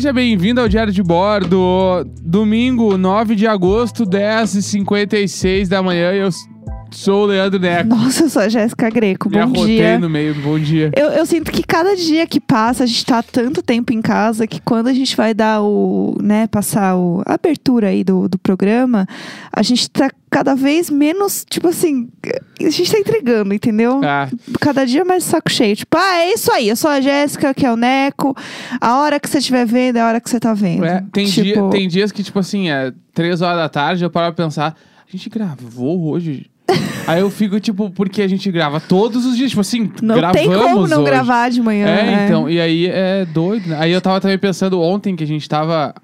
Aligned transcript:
Seja 0.00 0.14
bem-vindo 0.14 0.62
ao 0.62 0.66
Diário 0.66 0.94
de 0.94 1.02
Bordo. 1.02 2.06
Domingo, 2.22 2.96
9 2.96 3.34
de 3.36 3.46
agosto, 3.46 4.06
10h56 4.06 5.68
da 5.68 5.82
manhã. 5.82 6.10
Eu 6.12 6.30
sou 6.92 7.22
o 7.22 7.26
Leandro 7.26 7.58
Neco. 7.60 7.88
Nossa, 7.88 8.24
eu 8.24 8.28
sou 8.30 8.42
a 8.42 8.48
Jéssica 8.48 8.88
Greco. 8.90 9.28
Me 9.30 9.44
Bom 9.46 9.66
dia. 9.66 9.98
no 9.98 10.08
meio. 10.10 10.34
Bom 10.36 10.58
dia. 10.58 10.90
Eu, 10.96 11.08
eu 11.10 11.24
sinto 11.26 11.50
que 11.50 11.62
cada 11.62 11.94
dia 11.96 12.26
que 12.26 12.40
passa, 12.40 12.84
a 12.84 12.86
gente 12.86 13.04
tá 13.06 13.22
tanto 13.22 13.62
tempo 13.62 13.92
em 13.92 14.00
casa 14.02 14.46
que 14.46 14.60
quando 14.60 14.88
a 14.88 14.92
gente 14.92 15.16
vai 15.16 15.32
dar 15.34 15.62
o, 15.62 16.16
né, 16.22 16.46
passar 16.46 16.96
o, 16.96 17.22
a 17.26 17.34
abertura 17.34 17.88
aí 17.88 18.02
do, 18.04 18.28
do 18.28 18.38
programa, 18.38 19.06
a 19.52 19.62
gente 19.62 19.88
tá 19.90 20.10
cada 20.30 20.54
vez 20.54 20.88
menos, 20.88 21.44
tipo 21.48 21.66
assim, 21.68 22.08
a 22.60 22.70
gente 22.70 22.92
tá 22.92 22.98
entregando, 22.98 23.52
entendeu? 23.52 24.00
Ah, 24.04 24.28
Cada 24.60 24.84
dia 24.86 25.04
mais 25.04 25.24
saco 25.24 25.50
cheio. 25.50 25.74
Tipo, 25.74 25.96
ah, 25.98 26.18
é 26.18 26.32
isso 26.34 26.52
aí, 26.52 26.68
eu 26.68 26.76
sou 26.76 26.88
a 26.90 27.00
Jéssica, 27.00 27.52
que 27.52 27.66
é 27.66 27.72
o 27.72 27.76
Neco. 27.76 28.36
A 28.80 28.98
hora 29.00 29.18
que 29.18 29.28
você 29.28 29.38
estiver 29.38 29.66
vendo 29.66 29.96
é 29.96 30.00
a 30.00 30.06
hora 30.06 30.20
que 30.20 30.30
você 30.30 30.38
tá 30.38 30.54
vendo. 30.54 30.84
é, 30.84 31.04
tem, 31.12 31.26
tipo, 31.26 31.42
dia- 31.42 31.70
tem 31.70 31.88
dias 31.88 32.12
que, 32.12 32.22
tipo 32.22 32.38
assim, 32.38 32.70
é 32.70 32.92
3 33.12 33.42
horas 33.42 33.58
da 33.58 33.68
tarde, 33.68 34.04
eu 34.04 34.10
paro 34.10 34.32
pra 34.32 34.44
pensar, 34.44 34.76
a 35.04 35.10
gente 35.10 35.28
gravou 35.28 36.04
hoje? 36.10 36.46
Aí 37.06 37.20
eu 37.20 37.30
fico, 37.30 37.58
tipo, 37.60 37.90
porque 37.90 38.22
a 38.22 38.28
gente 38.28 38.50
grava 38.50 38.80
todos 38.80 39.24
os 39.26 39.36
dias, 39.36 39.50
tipo 39.50 39.60
assim, 39.60 39.90
Não 40.02 40.14
gravamos 40.16 40.40
tem 40.40 40.48
como 40.58 40.86
não 40.86 41.02
hoje. 41.02 41.10
gravar 41.10 41.50
de 41.50 41.60
manhã. 41.60 41.86
É, 41.86 42.02
né? 42.04 42.24
então, 42.26 42.48
e 42.48 42.60
aí 42.60 42.86
é 42.86 43.24
doido, 43.24 43.68
né? 43.68 43.76
Aí 43.78 43.92
eu 43.92 44.00
tava 44.00 44.20
também 44.20 44.38
pensando 44.38 44.80
ontem 44.80 45.16
que 45.16 45.24
a 45.24 45.26
gente 45.26 45.48
tava 45.48 45.94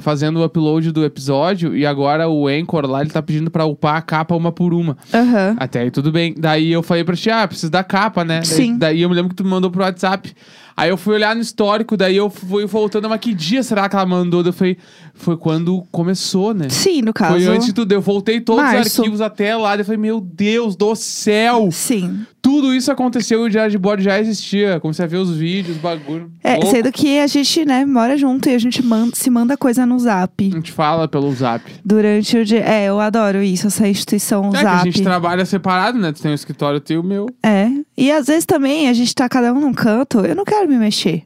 fazendo 0.00 0.38
o 0.40 0.44
upload 0.44 0.90
do 0.92 1.04
episódio 1.04 1.76
e 1.76 1.86
agora 1.86 2.28
o 2.28 2.48
Anchor 2.48 2.86
lá, 2.86 3.00
ele 3.00 3.10
tá 3.10 3.22
pedindo 3.22 3.50
pra 3.50 3.64
upar 3.64 3.96
a 3.96 4.02
capa 4.02 4.34
uma 4.34 4.50
por 4.50 4.74
uma. 4.74 4.96
Aham. 5.12 5.56
Até 5.58 5.80
aí 5.80 5.90
tudo 5.90 6.10
bem. 6.10 6.34
Daí 6.36 6.72
eu 6.72 6.82
falei 6.82 7.04
pra 7.04 7.14
ti, 7.16 7.30
ah, 7.30 7.46
preciso 7.46 7.70
da 7.70 7.84
capa, 7.84 8.24
né? 8.24 8.40
Daí, 8.40 8.46
Sim. 8.46 8.78
Daí 8.78 9.02
eu 9.02 9.08
me 9.08 9.14
lembro 9.14 9.30
que 9.30 9.36
tu 9.36 9.44
me 9.44 9.50
mandou 9.50 9.70
pro 9.70 9.82
WhatsApp. 9.82 10.34
Aí 10.76 10.88
eu 10.88 10.96
fui 10.96 11.14
olhar 11.14 11.36
no 11.36 11.42
histórico, 11.42 11.94
daí 11.94 12.16
eu 12.16 12.30
fui 12.30 12.64
voltando, 12.64 13.06
mas 13.08 13.20
que 13.20 13.34
dia 13.34 13.62
será 13.62 13.86
que 13.86 13.94
ela 13.94 14.06
mandou? 14.06 14.42
Daí 14.42 14.48
Eu 14.48 14.54
falei, 14.54 14.78
foi 15.12 15.36
quando 15.36 15.82
começou, 15.92 16.54
né? 16.54 16.70
Sim, 16.70 17.02
no 17.02 17.12
caso. 17.12 17.34
Foi 17.34 17.44
antes 17.46 17.66
de 17.66 17.74
tudo. 17.74 17.92
Eu 17.92 18.00
voltei 18.00 18.40
todos 18.40 18.64
os 18.64 18.72
Março. 18.72 19.00
arquivos 19.00 19.20
até 19.20 19.54
lá. 19.54 19.70
Daí 19.70 19.80
eu 19.80 19.84
falei, 19.84 20.00
meu 20.00 20.20
Deus 20.20 20.76
do 20.76 20.94
céu! 20.94 21.68
Sim. 21.70 22.24
Tudo 22.50 22.74
isso 22.74 22.90
aconteceu 22.90 23.42
e 23.42 23.46
o 23.46 23.50
Diário 23.50 23.70
de 23.70 23.78
Bordo 23.78 24.02
já 24.02 24.18
existia. 24.18 24.80
Comecei 24.80 25.04
a 25.04 25.08
ver 25.08 25.18
os 25.18 25.30
vídeos, 25.36 25.76
bagulho. 25.76 26.30
É, 26.42 26.54
Louco. 26.56 26.70
sendo 26.70 26.90
que 26.92 27.18
a 27.18 27.26
gente, 27.26 27.64
né, 27.64 27.84
mora 27.84 28.16
junto 28.16 28.48
e 28.48 28.54
a 28.54 28.58
gente 28.58 28.82
manda, 28.84 29.14
se 29.14 29.30
manda 29.30 29.56
coisa 29.56 29.86
no 29.86 29.94
A 29.94 29.98
zap 29.98 30.50
gente 30.50 30.72
fala 30.72 31.06
pelo 31.06 31.32
zap. 31.32 31.62
durante 31.84 32.36
o 32.38 32.44
dia. 32.44 32.60
É, 32.64 32.86
eu 32.86 32.98
adoro 33.00 33.42
isso, 33.42 33.68
essa 33.68 33.86
instituição 33.86 34.48
É 34.48 34.50
que 34.50 34.56
a 34.58 34.62
zap. 34.78 34.84
gente 34.90 35.02
trabalha 35.02 35.44
separado, 35.46 35.98
né? 35.98 36.12
Tu 36.12 36.20
tem 36.22 36.30
um 36.32 36.34
escritório 36.34 36.80
teu 36.80 36.96
e 36.96 36.98
o 36.98 37.04
meu. 37.04 37.26
É. 37.42 37.68
E 37.96 38.10
às 38.10 38.26
vezes 38.26 38.44
também 38.44 38.88
a 38.88 38.92
gente 38.92 39.14
tá 39.14 39.28
cada 39.28 39.52
um 39.52 39.60
num 39.60 39.72
canto, 39.72 40.20
eu 40.20 40.34
não 40.34 40.44
quero 40.44 40.68
me 40.68 40.76
mexer. 40.76 41.22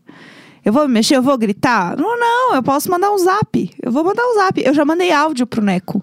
Eu 0.64 0.72
vou 0.72 0.86
me 0.89 0.95
mexer, 0.95 1.17
eu 1.17 1.22
vou 1.22 1.36
gritar? 1.36 1.97
Não, 1.97 2.19
não, 2.19 2.55
eu 2.55 2.62
posso 2.62 2.91
mandar 2.91 3.11
um 3.12 3.19
zap. 3.19 3.70
Eu 3.83 3.92
vou 3.92 4.02
mandar 4.02 4.22
um 4.22 4.34
zap. 4.36 4.62
Eu 4.64 4.72
já 4.72 4.83
mandei 4.84 5.12
áudio 5.12 5.47
pro 5.47 5.61
Neco 5.62 6.02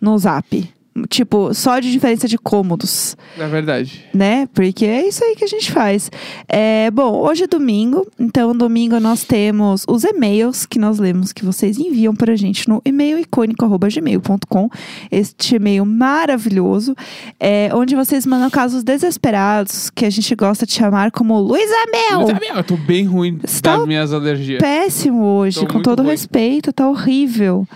no 0.00 0.18
zap. 0.18 0.68
Tipo, 1.08 1.54
só 1.54 1.78
de 1.78 1.90
diferença 1.90 2.28
de 2.28 2.36
cômodos. 2.36 3.16
É 3.38 3.46
verdade. 3.46 4.04
né? 4.12 4.46
Porque 4.52 4.84
é 4.84 5.08
isso 5.08 5.24
aí 5.24 5.34
que 5.34 5.44
a 5.44 5.48
gente 5.48 5.72
faz. 5.72 6.10
É, 6.48 6.90
bom, 6.90 7.16
hoje 7.26 7.44
é 7.44 7.46
domingo, 7.46 8.06
então 8.20 8.54
domingo 8.54 9.00
nós 9.00 9.24
temos 9.24 9.84
os 9.88 10.04
e-mails 10.04 10.66
que 10.66 10.78
nós 10.78 10.98
lemos 10.98 11.32
que 11.32 11.44
vocês 11.44 11.78
enviam 11.78 12.14
pra 12.14 12.36
gente 12.36 12.68
no 12.68 12.82
e-mail 12.84 13.18
icônico@gmail.com. 13.18 14.68
Este 15.10 15.56
e-mail 15.56 15.84
maravilhoso, 15.86 16.94
é, 17.40 17.70
onde 17.72 17.94
vocês 17.94 18.26
mandam 18.26 18.50
casos 18.50 18.82
desesperados 18.82 19.88
que 19.90 20.04
a 20.04 20.10
gente 20.10 20.34
gosta 20.34 20.66
de 20.66 20.72
chamar 20.72 21.10
como 21.10 21.38
Luísa 21.40 21.74
Mel. 21.90 22.20
Mas, 22.20 22.30
sabe, 22.30 22.46
eu 22.48 22.64
tô 22.64 22.76
bem 22.76 23.04
ruim 23.04 23.38
Está 23.42 23.76
das 23.78 23.86
minhas 23.86 24.12
alergias. 24.12 24.60
Péssimo 24.60 25.24
hoje, 25.24 25.60
Tô 25.60 25.66
com 25.66 25.80
todo 25.82 26.00
ruim. 26.02 26.10
respeito, 26.10 26.72
tá 26.72 26.88
horrível. 26.88 27.66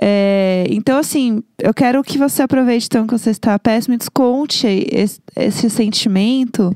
É, 0.00 0.64
então, 0.70 0.98
assim, 0.98 1.42
eu 1.58 1.74
quero 1.74 2.02
que 2.02 2.16
você 2.16 2.42
aproveite 2.42 2.86
então 2.86 3.06
que 3.06 3.12
você 3.16 3.28
está 3.30 3.58
péssimo 3.58 3.94
e 3.94 3.98
desconte 3.98 4.66
esse, 4.90 5.20
esse 5.36 5.68
sentimento 5.68 6.72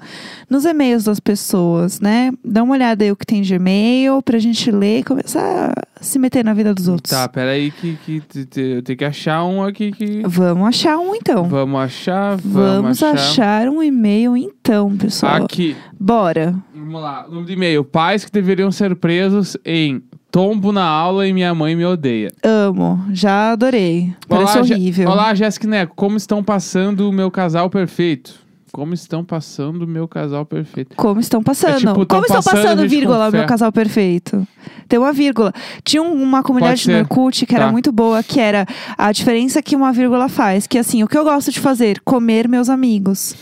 nos 0.51 0.67
e-mails 0.67 1.05
das 1.05 1.19
pessoas, 1.19 1.99
né? 1.99 2.31
Dá 2.45 2.63
uma 2.63 2.75
olhada 2.75 3.03
aí 3.05 3.11
o 3.11 3.17
que 3.17 3.25
tem 3.27 3.41
de 3.41 3.55
e-mail 3.55 4.21
pra 4.23 4.39
gente 4.39 4.71
ler 4.71 4.99
e 4.99 5.03
começar 5.03 5.73
a 5.99 6.03
se 6.03 6.19
meter 6.19 6.45
na 6.45 6.53
vida 6.53 6.75
dos 6.75 6.89
outros. 6.89 7.11
Tá, 7.11 7.27
peraí 7.27 7.71
que, 7.71 7.97
que 8.05 8.21
te- 8.21 8.61
eu 8.61 8.83
tenho 8.83 8.99
que 8.99 9.05
achar 9.05 9.43
um 9.45 9.63
aqui 9.65 9.93
que... 9.93 10.23
Vamos 10.27 10.69
achar 10.69 10.99
um 10.99 11.15
então. 11.15 11.45
Vamos 11.49 11.81
achar, 11.81 12.37
vamos, 12.37 13.01
Vamos 13.01 13.03
achar 13.03 13.69
um 13.69 13.83
e-mail 13.83 14.37
então, 14.37 14.95
pessoal. 14.97 15.45
Aqui, 15.45 15.75
Bora. 15.99 16.55
vamos 16.75 17.01
lá. 17.01 17.27
Nome 17.29 17.47
do 17.47 17.53
e-mail. 17.53 17.83
Pais 17.83 18.25
que 18.27 18.31
deveriam 18.31 18.71
ser 18.71 18.95
presos 18.95 19.57
em 19.65 20.03
tombo 20.31 20.73
na 20.73 20.85
aula 20.85 21.27
e 21.27 21.33
minha 21.33 21.55
mãe 21.55 21.75
me 21.75 21.85
odeia. 21.85 22.33
Amo. 22.43 23.05
Já 23.13 23.53
adorei. 23.53 24.15
Parece 24.29 24.57
Olá, 24.59 24.63
Jé- 24.67 24.75
horrível. 24.75 25.11
Olá, 25.11 25.35
Jéssica 25.35 25.67
Neco. 25.67 25.95
Como 25.97 26.17
estão 26.17 26.43
passando 26.43 27.09
o 27.09 27.13
meu 27.13 27.31
casal 27.31 27.71
perfeito? 27.71 28.45
Como 28.73 28.93
estão 28.93 29.25
passando 29.25 29.85
o 29.85 29.87
meu 29.87 30.07
casal 30.07 30.45
perfeito? 30.45 30.97
Como 30.97 31.19
estão 31.19 31.43
passando? 31.43 31.77
É 31.77 31.79
tipo, 31.79 32.05
tão 32.05 32.21
Como 32.21 32.23
estão 32.27 32.37
passando, 32.43 32.59
a 32.59 32.63
passando, 32.63 32.81
gente 32.83 32.91
vírgula, 32.91 33.25
confia. 33.27 33.39
meu 33.39 33.49
casal 33.49 33.73
perfeito? 33.73 34.47
Tem 34.87 34.99
uma 34.99 35.15
vírgula. 35.15 35.51
Tinha 35.83 36.03
um- 36.03 36.23
uma 36.23 36.43
comunidade 36.43 36.83
Pode 36.83 36.89
no 36.91 36.95
ser. 36.97 37.01
Orkut 37.03 37.47
que 37.47 37.55
era 37.55 37.67
Tá. 37.67 37.73
muito 37.73 37.91
boa, 37.91 38.23
que 38.23 38.39
era 38.39 38.67
a 38.99 39.11
diferença 39.13 39.63
que 39.63 39.75
uma 39.75 39.93
vírgula 39.95 40.29
faz. 40.29 40.67
Que 40.67 40.77
assim, 40.77 41.03
o 41.03 41.09
que 41.09 41.17
eu 41.17 41.25
gosto 41.25 41.51
de 41.51 41.59
fazer? 41.59 42.01
Comer 42.05 42.49
meus 42.49 42.69
amigos. 42.69 43.35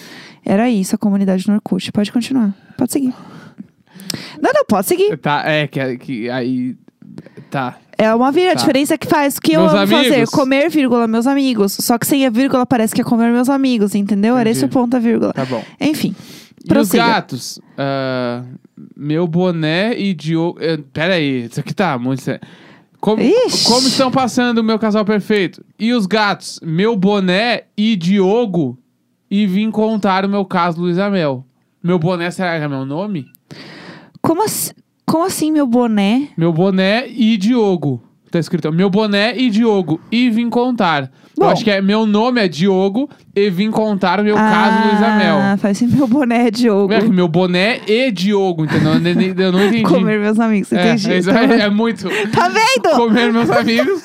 Era 0.44 0.71
isso 0.71 0.94
a 0.94 0.99
comunidade 0.99 1.49
no 1.49 1.55
Orkut. 1.55 1.91
Pode 1.91 2.12
continuar. 2.12 2.55
Pode 2.78 2.93
seguir. 2.93 3.12
Não, 4.41 4.51
não, 4.55 4.65
pode 4.67 4.87
seguir. 4.87 5.17
Tá, 5.19 5.43
é, 5.47 5.67
que, 5.67 5.97
que 5.99 6.31
aí... 6.31 6.77
Tá. 7.51 7.77
É 7.97 8.13
uma 8.13 8.33
vírgula, 8.33 8.55
Tá. 8.55 8.61
a 8.61 8.61
diferença 8.61 8.99
que 8.99 9.07
faz. 9.07 9.37
O 9.37 9.41
que 9.41 9.57
Meus 9.57 9.73
eu 9.73 9.79
amo 9.79 9.87
fazer? 9.87 10.27
Comer, 10.29 10.69
vírgula, 10.69 11.07
meus 11.07 11.27
amigos. 11.27 11.73
Só 11.81 11.97
que 11.97 12.07
sem 12.07 12.27
a 12.27 12.31
vírgula 12.31 12.67
parece 12.67 12.93
que 12.95 13.01
é 13.01 13.05
comer 13.05 13.31
meus 13.33 13.49
amigos, 13.49 13.95
entendeu? 13.95 14.37
Era 14.37 14.51
esse 14.51 14.61
o 14.61 14.67
Entendi. 14.67 14.73
ponto 14.75 14.91
da 14.91 14.99
vírgula. 14.99 15.33
Tá 15.33 15.45
bom. 15.45 15.63
Enfim. 15.81 16.15
E 16.65 16.77
os 16.79 16.89
gatos? 16.91 17.61
Ah, 17.79 18.43
meu 18.97 19.29
boné 19.29 19.97
e 19.97 20.13
Diogo. 20.15 20.59
eh, 20.61 20.79
Pera 20.93 21.15
aí, 21.15 21.45
isso 21.45 21.61
aqui 21.61 21.73
tá 21.73 21.97
muito 21.99 22.23
sério. 22.23 22.41
Como, 22.99 23.23
Ixi. 23.23 23.67
como 23.67 23.87
estão 23.87 24.11
passando 24.11 24.59
o 24.59 24.65
meu 24.65 24.79
casal 24.79 25.05
perfeito? 25.05 25.63
E 25.79 25.93
os 25.93 26.07
gatos? 26.07 26.59
Meu 26.65 26.97
boné 26.97 27.65
e 27.77 27.95
Diogo? 27.95 28.77
E 29.31 29.47
vim 29.47 29.71
contar 29.71 30.25
o 30.25 30.29
meu 30.29 30.45
caso, 30.45 30.81
Luísa 30.81 31.09
Mel. 31.11 31.45
Meu 31.83 31.99
boné 31.99 32.31
será 32.31 32.59
que 32.59 32.65
é 32.65 32.69
meu 32.69 32.87
nome? 32.87 33.27
Como, 34.25 34.43
assim, 34.43 34.73
como 35.05 35.25
assim, 35.27 35.53
meu 35.53 35.67
boné? 35.67 36.29
Meu 36.35 36.51
boné 36.51 37.07
e 37.09 37.37
Diogo. 37.37 38.03
Tá 38.31 38.39
escrito, 38.39 38.73
meu 38.73 38.89
boné 38.89 39.37
e 39.37 39.51
Diogo. 39.51 40.01
E 40.11 40.31
vim 40.31 40.49
contar. 40.49 41.11
Bom. 41.39 41.45
Eu 41.45 41.51
acho 41.51 41.62
que 41.62 41.71
é 41.71 41.83
meu 41.83 42.07
nome 42.07 42.41
é 42.41 42.49
Diogo 42.49 43.09
e 43.37 43.51
vim 43.51 43.71
contar 43.71 44.19
o 44.21 44.25
meu 44.25 44.35
caso, 44.35 44.89
Luísa 44.89 45.17
Mel. 45.17 45.37
Ah, 45.37 45.57
faz 45.59 45.77
assim, 45.77 45.95
meu 45.95 46.09
boné 46.09 46.47
é 46.49 46.51
Diogo. 46.51 46.93
É 46.93 47.03
meu 47.03 47.29
boné 47.29 47.83
e 47.87 48.11
Diogo, 48.11 48.65
entendeu? 48.65 48.95
Eu 48.95 49.53
não 49.53 49.67
entendi. 49.67 49.83
Comer 49.83 50.19
meus 50.19 50.41
amigos, 50.41 50.73
É, 50.73 50.95
entendi. 50.95 51.27
tá, 51.27 51.45
é, 51.45 51.61
é 51.61 51.71
muito. 51.71 52.09
Tá 52.33 52.49
vendo? 52.49 52.97
Comer 52.97 53.31
meus 53.31 53.51
amigos. 53.53 54.03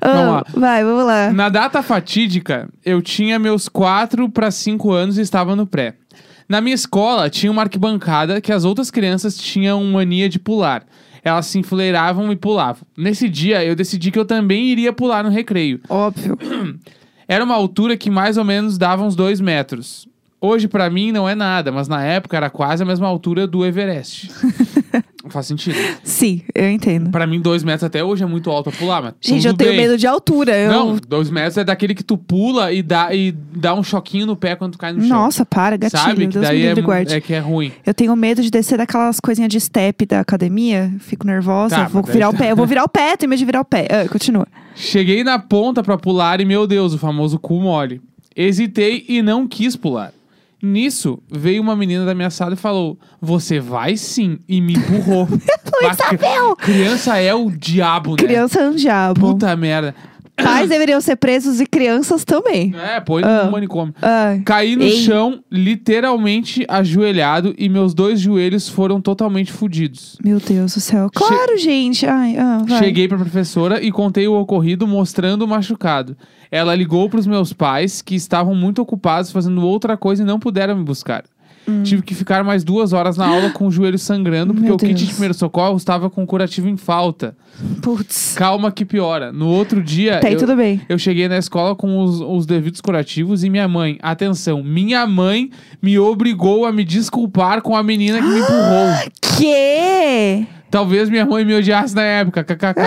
Ah, 0.00 0.12
vamos 0.12 0.32
lá. 0.34 0.44
Vai, 0.56 0.84
vamos 0.84 1.04
lá. 1.06 1.32
Na 1.32 1.48
data 1.50 1.82
fatídica, 1.82 2.66
eu 2.82 3.02
tinha 3.02 3.38
meus 3.38 3.68
4 3.68 4.28
para 4.30 4.50
5 4.50 4.90
anos 4.90 5.18
e 5.18 5.20
estava 5.20 5.54
no 5.54 5.66
pré. 5.66 5.94
Na 6.48 6.60
minha 6.60 6.74
escola, 6.74 7.30
tinha 7.30 7.50
uma 7.50 7.62
arquibancada 7.62 8.40
que 8.40 8.52
as 8.52 8.64
outras 8.64 8.90
crianças 8.90 9.36
tinham 9.36 9.82
mania 9.84 10.28
de 10.28 10.38
pular. 10.38 10.84
Elas 11.24 11.46
se 11.46 11.58
enfileiravam 11.58 12.32
e 12.32 12.36
pulavam. 12.36 12.82
Nesse 12.96 13.28
dia, 13.28 13.64
eu 13.64 13.76
decidi 13.76 14.10
que 14.10 14.18
eu 14.18 14.24
também 14.24 14.66
iria 14.66 14.92
pular 14.92 15.22
no 15.22 15.30
recreio. 15.30 15.80
Óbvio. 15.88 16.36
Era 17.28 17.44
uma 17.44 17.54
altura 17.54 17.96
que 17.96 18.10
mais 18.10 18.36
ou 18.36 18.44
menos 18.44 18.76
dava 18.76 19.04
uns 19.04 19.14
2 19.14 19.40
metros. 19.40 20.08
Hoje, 20.40 20.66
pra 20.66 20.90
mim, 20.90 21.12
não 21.12 21.28
é 21.28 21.36
nada, 21.36 21.70
mas 21.70 21.86
na 21.86 22.02
época 22.04 22.36
era 22.36 22.50
quase 22.50 22.82
a 22.82 22.86
mesma 22.86 23.06
altura 23.06 23.46
do 23.46 23.64
Everest. 23.64 24.28
Faz 25.32 25.46
sentido. 25.46 25.74
Sim, 26.04 26.42
eu 26.54 26.68
entendo. 26.68 27.10
Pra 27.10 27.26
mim, 27.26 27.40
2 27.40 27.64
metros 27.64 27.84
até 27.84 28.04
hoje 28.04 28.22
é 28.22 28.26
muito 28.26 28.50
alto 28.50 28.70
pra 28.70 28.78
pular, 28.78 29.02
mas. 29.02 29.14
Gente, 29.20 29.46
eu 29.46 29.54
tenho 29.54 29.70
bem. 29.70 29.80
medo 29.80 29.96
de 29.96 30.06
altura. 30.06 30.54
Eu... 30.54 30.70
Não, 30.70 30.96
dois 31.08 31.30
metros 31.30 31.56
é 31.56 31.64
daquele 31.64 31.94
que 31.94 32.04
tu 32.04 32.18
pula 32.18 32.70
e 32.70 32.82
dá, 32.82 33.14
e 33.14 33.32
dá 33.32 33.74
um 33.74 33.82
choquinho 33.82 34.26
no 34.26 34.36
pé 34.36 34.54
quando 34.54 34.72
tu 34.72 34.78
cai 34.78 34.92
no 34.92 35.00
chão. 35.00 35.08
Nossa, 35.08 35.46
para, 35.46 35.76
gatilho. 35.76 36.02
Sabe? 36.02 36.26
Que 36.26 36.32
Deus 36.34 36.36
me 36.36 36.42
daí 36.42 36.66
é, 36.66 36.74
guarde. 36.74 37.14
é 37.14 37.20
que 37.20 37.32
é 37.32 37.38
ruim. 37.38 37.72
Eu 37.86 37.94
tenho 37.94 38.14
medo 38.14 38.42
de 38.42 38.50
descer 38.50 38.76
daquelas 38.76 39.18
coisinhas 39.18 39.48
de 39.48 39.58
step 39.58 40.04
da 40.04 40.20
academia. 40.20 40.92
Fico 40.98 41.26
nervosa. 41.26 41.76
Tá, 41.76 41.84
vou 41.88 42.02
virar 42.02 42.26
daí 42.26 42.34
o 42.34 42.38
pé. 42.38 42.50
Eu 42.52 42.56
vou 42.56 42.66
virar 42.66 42.84
o 42.84 42.88
pé, 42.88 43.16
tenho 43.16 43.30
medo 43.30 43.38
de 43.38 43.44
virar 43.46 43.60
o 43.60 43.64
pé. 43.64 43.88
Ah, 43.90 44.08
continua. 44.08 44.46
Cheguei 44.74 45.24
na 45.24 45.38
ponta 45.38 45.82
pra 45.82 45.96
pular 45.96 46.40
e, 46.40 46.44
meu 46.44 46.66
Deus, 46.66 46.92
o 46.92 46.98
famoso 46.98 47.38
cu 47.38 47.60
mole. 47.60 48.00
Hesitei 48.36 49.04
e 49.08 49.22
não 49.22 49.46
quis 49.46 49.76
pular. 49.76 50.12
Nisso, 50.62 51.18
veio 51.28 51.60
uma 51.60 51.74
menina 51.74 52.04
da 52.04 52.14
minha 52.14 52.30
sala 52.30 52.54
e 52.54 52.56
falou: 52.56 52.96
Você 53.20 53.58
vai 53.58 53.96
sim, 53.96 54.38
e 54.48 54.60
me 54.60 54.74
empurrou. 54.74 55.26
Mas 55.82 55.98
Mel! 56.20 56.54
Criança 56.54 57.18
é 57.18 57.34
o 57.34 57.50
diabo, 57.50 58.12
né? 58.12 58.16
Criança 58.18 58.60
é 58.60 58.68
um 58.68 58.74
diabo. 58.76 59.20
Puta 59.20 59.56
merda. 59.56 59.92
Pais 60.36 60.68
deveriam 60.70 61.00
ser 61.00 61.16
presos 61.16 61.60
e 61.60 61.66
crianças 61.66 62.24
também. 62.24 62.74
É, 62.76 63.00
põe 63.00 63.22
Ah. 63.24 63.44
no 63.44 63.52
manicômio. 63.52 63.94
Ai. 64.00 64.40
Caí 64.44 64.76
no 64.76 64.82
Ei. 64.84 64.92
chão, 64.92 65.42
literalmente 65.50 66.64
ajoelhado, 66.68 67.54
e 67.58 67.68
meus 67.68 67.92
dois 67.94 68.20
joelhos 68.20 68.68
foram 68.68 69.00
totalmente 69.00 69.52
fodidos. 69.52 70.16
Meu 70.24 70.38
Deus 70.40 70.74
do 70.74 70.80
céu. 70.80 71.08
Che- 71.12 71.18
Claro, 71.18 71.56
gente. 71.58 72.06
Ai, 72.06 72.36
ah. 72.38 72.62
Cheguei 72.78 73.08
pra 73.08 73.18
professora 73.18 73.82
e 73.82 73.90
contei 73.92 74.26
o 74.26 74.34
ocorrido 74.34 74.86
mostrando 74.86 75.42
o 75.42 75.48
machucado. 75.48 76.16
Ela 76.50 76.74
ligou 76.74 77.08
pros 77.08 77.26
meus 77.26 77.52
pais, 77.52 78.02
que 78.02 78.14
estavam 78.14 78.54
muito 78.54 78.80
ocupados 78.82 79.32
fazendo 79.32 79.62
outra 79.66 79.96
coisa 79.96 80.22
e 80.22 80.26
não 80.26 80.38
puderam 80.38 80.76
me 80.76 80.84
buscar. 80.84 81.24
Tive 81.82 82.02
que 82.02 82.14
ficar 82.14 82.42
mais 82.44 82.62
duas 82.64 82.92
horas 82.92 83.16
na 83.16 83.26
aula 83.26 83.50
com 83.50 83.66
o 83.66 83.70
joelho 83.70 83.98
sangrando, 83.98 84.52
porque 84.52 84.64
Hum. 84.64 84.68
Meu 84.68 84.74
o 84.74 84.78
kit 84.78 84.88
Deus. 84.94 85.00
de 85.00 85.06
primeiro 85.12 85.34
socorro 85.34 85.76
estava 85.76 86.08
com 86.10 86.26
curativo 86.26 86.68
em 86.68 86.76
falta. 86.76 87.36
Putz. 87.82 88.34
Calma 88.36 88.70
que 88.72 88.84
piora. 88.84 89.32
No 89.32 89.48
outro 89.48 89.82
dia, 89.82 90.20
Tá 90.20 90.30
eu, 90.30 90.38
tudo 90.38 90.56
bem. 90.56 90.80
eu 90.88 90.98
cheguei 90.98 91.28
na 91.28 91.38
escola 91.38 91.74
com 91.76 92.02
os, 92.02 92.20
os 92.20 92.46
devidos 92.46 92.80
curativos 92.80 93.44
e 93.44 93.50
minha 93.50 93.66
mãe, 93.68 93.98
atenção, 94.02 94.62
minha 94.62 95.06
mãe 95.06 95.50
me 95.80 95.98
obrigou 95.98 96.64
a 96.66 96.72
me 96.72 96.84
desculpar 96.84 97.62
com 97.62 97.76
a 97.76 97.82
menina 97.82 98.18
que 98.20 98.26
me 98.26 98.38
empurrou. 98.40 99.10
Que? 99.36 100.46
Talvez 100.70 101.10
minha 101.10 101.26
mãe 101.26 101.44
me 101.44 101.54
odiasse 101.54 101.94
na 101.94 102.02
época, 102.02 102.42
kkk. 102.42 102.80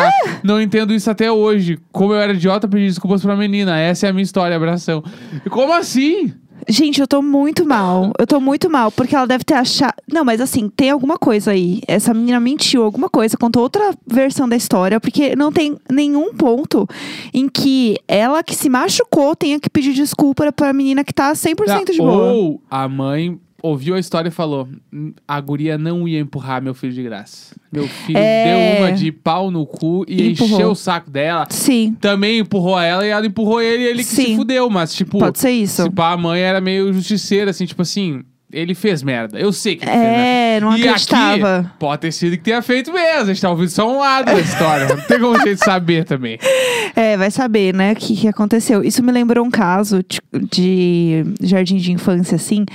Não 0.43 0.59
entendo 0.59 0.91
isso 0.93 1.09
até 1.11 1.31
hoje. 1.31 1.77
Como 1.91 2.13
eu 2.13 2.19
era 2.19 2.33
idiota, 2.33 2.67
pedi 2.67 2.87
desculpas 2.87 3.21
pra 3.21 3.35
menina. 3.35 3.77
Essa 3.79 4.07
é 4.07 4.09
a 4.09 4.13
minha 4.13 4.23
história, 4.23 4.55
abração. 4.55 5.03
E 5.45 5.49
como 5.51 5.71
assim? 5.71 6.33
Gente, 6.67 6.99
eu 6.99 7.07
tô 7.07 7.21
muito 7.21 7.65
mal. 7.65 8.11
Eu 8.17 8.25
tô 8.25 8.39
muito 8.39 8.69
mal, 8.69 8.91
porque 8.91 9.15
ela 9.15 9.27
deve 9.27 9.43
ter 9.43 9.53
achado. 9.53 9.93
Não, 10.11 10.25
mas 10.25 10.41
assim, 10.41 10.69
tem 10.69 10.89
alguma 10.89 11.17
coisa 11.17 11.51
aí. 11.51 11.81
Essa 11.87 12.13
menina 12.13 12.39
mentiu 12.39 12.83
alguma 12.83 13.09
coisa, 13.09 13.37
contou 13.37 13.63
outra 13.63 13.93
versão 14.07 14.47
da 14.49 14.55
história, 14.55 14.99
porque 14.99 15.35
não 15.35 15.51
tem 15.51 15.77
nenhum 15.91 16.33
ponto 16.33 16.87
em 17.33 17.47
que 17.47 17.97
ela 18.07 18.43
que 18.43 18.55
se 18.55 18.69
machucou 18.69 19.35
tenha 19.35 19.59
que 19.59 19.69
pedir 19.69 19.93
desculpa 19.93 20.51
pra 20.51 20.73
menina 20.73 21.03
que 21.03 21.13
tá 21.13 21.33
100% 21.33 21.91
de 21.91 21.97
boa. 21.97 22.33
Ou 22.33 22.61
a 22.69 22.87
mãe 22.87 23.39
ouviu 23.65 23.95
a 23.95 23.99
história 23.99 24.29
e 24.29 24.31
falou: 24.31 24.67
"Hum, 24.93 25.13
a 25.27 25.39
guria 25.41 25.77
não 25.77 26.07
ia 26.07 26.19
empurrar 26.19 26.61
meu 26.61 26.73
filho 26.73 26.93
de 26.93 27.03
graça. 27.03 27.55
Meu 27.71 27.87
filho 27.87 28.17
É. 28.17 28.45
deu 28.77 28.79
uma 28.85 28.91
de 28.93 29.11
pau 29.11 29.49
no 29.51 29.65
cu 29.65 30.05
e 30.07 30.29
Empurrou. 30.31 30.53
encheu 30.57 30.71
o 30.71 30.75
saco 30.75 31.09
dela. 31.09 31.45
Sim, 31.49 31.95
Também 31.99 32.39
empurrou 32.39 32.79
ela 32.79 33.05
e 33.05 33.09
ela 33.09 33.25
empurrou 33.25 33.61
ele 33.61 33.83
e 33.83 33.87
ele 33.87 33.97
que 33.99 34.09
se 34.09 34.23
Sim. 34.23 34.35
fudeu. 34.37 34.69
Mas, 34.69 34.93
tipo, 34.93 35.19
pode 35.19 35.39
ser 35.39 35.51
isso. 35.51 35.83
se 35.83 35.89
pá, 35.89 36.11
a 36.13 36.17
mãe 36.17 36.41
era 36.41 36.61
meio 36.61 36.91
justiceira, 36.93 37.51
assim, 37.51 37.65
tipo 37.65 37.81
assim. 37.81 38.23
Ele 38.53 38.73
fez 38.73 39.03
merda. 39.03 39.37
Eu 39.37 39.51
sei 39.51 39.75
que 39.75 39.83
ele 39.83 39.91
fez 39.91 40.01
merda. 40.03 40.21
É, 40.21 40.59
não 40.61 40.77
e 40.77 40.87
acreditava. 40.87 41.57
aqui, 41.59 41.69
pode 41.77 42.01
ter 42.03 42.11
sido 42.13 42.37
que 42.37 42.43
tenha 42.43 42.61
feito 42.61 42.93
mesmo. 42.93 43.23
A 43.23 43.25
gente 43.25 43.41
tá 43.41 43.49
ouvindo 43.49 43.67
só 43.69 43.91
um 43.91 43.99
lado 43.99 44.25
da 44.27 44.39
história. 44.39 44.87
Não 44.95 45.01
tem 45.01 45.19
como 45.19 45.35
a 45.35 45.43
gente 45.45 45.57
saber 45.57 46.05
também. 46.05 46.37
É, 46.95 47.15
vai 47.15 47.31
saber, 47.31 47.73
né, 47.73 47.93
o 47.93 47.95
que, 47.95 48.15
que 48.15 48.27
aconteceu. 48.27 48.83
Isso 48.83 49.03
me 49.03 49.11
lembrou 49.11 49.45
um 49.45 49.51
caso 49.51 50.03
de, 50.51 51.23
jardim 51.41 51.77
de 51.77 51.91
infância, 51.91 52.35
assim. 52.35 52.65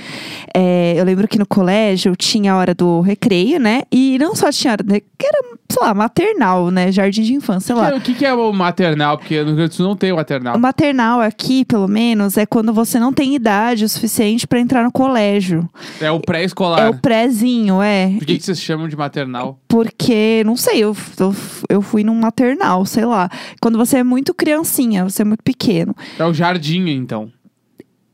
É, 0.53 0.95
eu 0.97 1.05
lembro 1.05 1.27
que 1.27 1.37
no 1.37 1.45
colégio 1.45 2.15
tinha 2.15 2.53
a 2.53 2.57
hora 2.57 2.73
do 2.73 3.01
recreio, 3.01 3.59
né? 3.59 3.83
E 3.91 4.17
não 4.19 4.35
só 4.35 4.51
tinha 4.51 4.73
hora 4.73 4.83
do 4.83 4.91
recreio, 4.91 5.11
que 5.17 5.27
era, 5.27 5.43
sei 5.69 5.83
lá, 5.83 5.93
maternal, 5.93 6.71
né? 6.71 6.91
Jardim 6.91 7.21
de 7.21 7.33
infância, 7.33 7.73
sei 7.73 7.75
lá. 7.75 7.95
O 7.95 8.01
que, 8.01 8.13
que 8.13 8.25
é 8.25 8.33
o 8.33 8.51
maternal? 8.51 9.17
Porque 9.17 9.39
no 9.39 9.47
Rio 9.47 9.55
Grande 9.55 9.69
do 9.69 9.75
Sul 9.75 9.87
não 9.87 9.95
tem 9.95 10.11
o 10.11 10.15
maternal. 10.15 10.55
O 10.55 10.59
maternal 10.59 11.21
aqui, 11.21 11.63
pelo 11.65 11.87
menos, 11.87 12.37
é 12.37 12.45
quando 12.45 12.73
você 12.73 12.99
não 12.99 13.13
tem 13.13 13.35
idade 13.35 13.85
o 13.85 13.89
suficiente 13.89 14.47
pra 14.47 14.59
entrar 14.59 14.83
no 14.83 14.91
colégio. 14.91 15.69
É 15.99 16.11
o 16.11 16.19
pré-escolar. 16.19 16.81
É 16.81 16.89
o 16.89 16.97
prézinho, 16.97 17.81
é. 17.81 18.13
Por 18.17 18.25
que, 18.25 18.37
que 18.37 18.43
vocês 18.43 18.61
chamam 18.61 18.87
de 18.87 18.95
maternal? 18.95 19.59
Porque, 19.67 20.43
não 20.45 20.57
sei, 20.57 20.79
eu, 20.79 20.95
eu, 21.19 21.35
eu 21.69 21.81
fui 21.81 22.03
num 22.03 22.15
maternal, 22.15 22.85
sei 22.85 23.05
lá. 23.05 23.29
Quando 23.61 23.77
você 23.77 24.00
é 24.01 24.03
muito 24.03 24.33
criancinha, 24.33 25.03
você 25.03 25.21
é 25.21 25.25
muito 25.25 25.43
pequeno. 25.43 25.95
É 26.19 26.25
o 26.25 26.33
jardim, 26.33 26.89
então. 26.89 27.31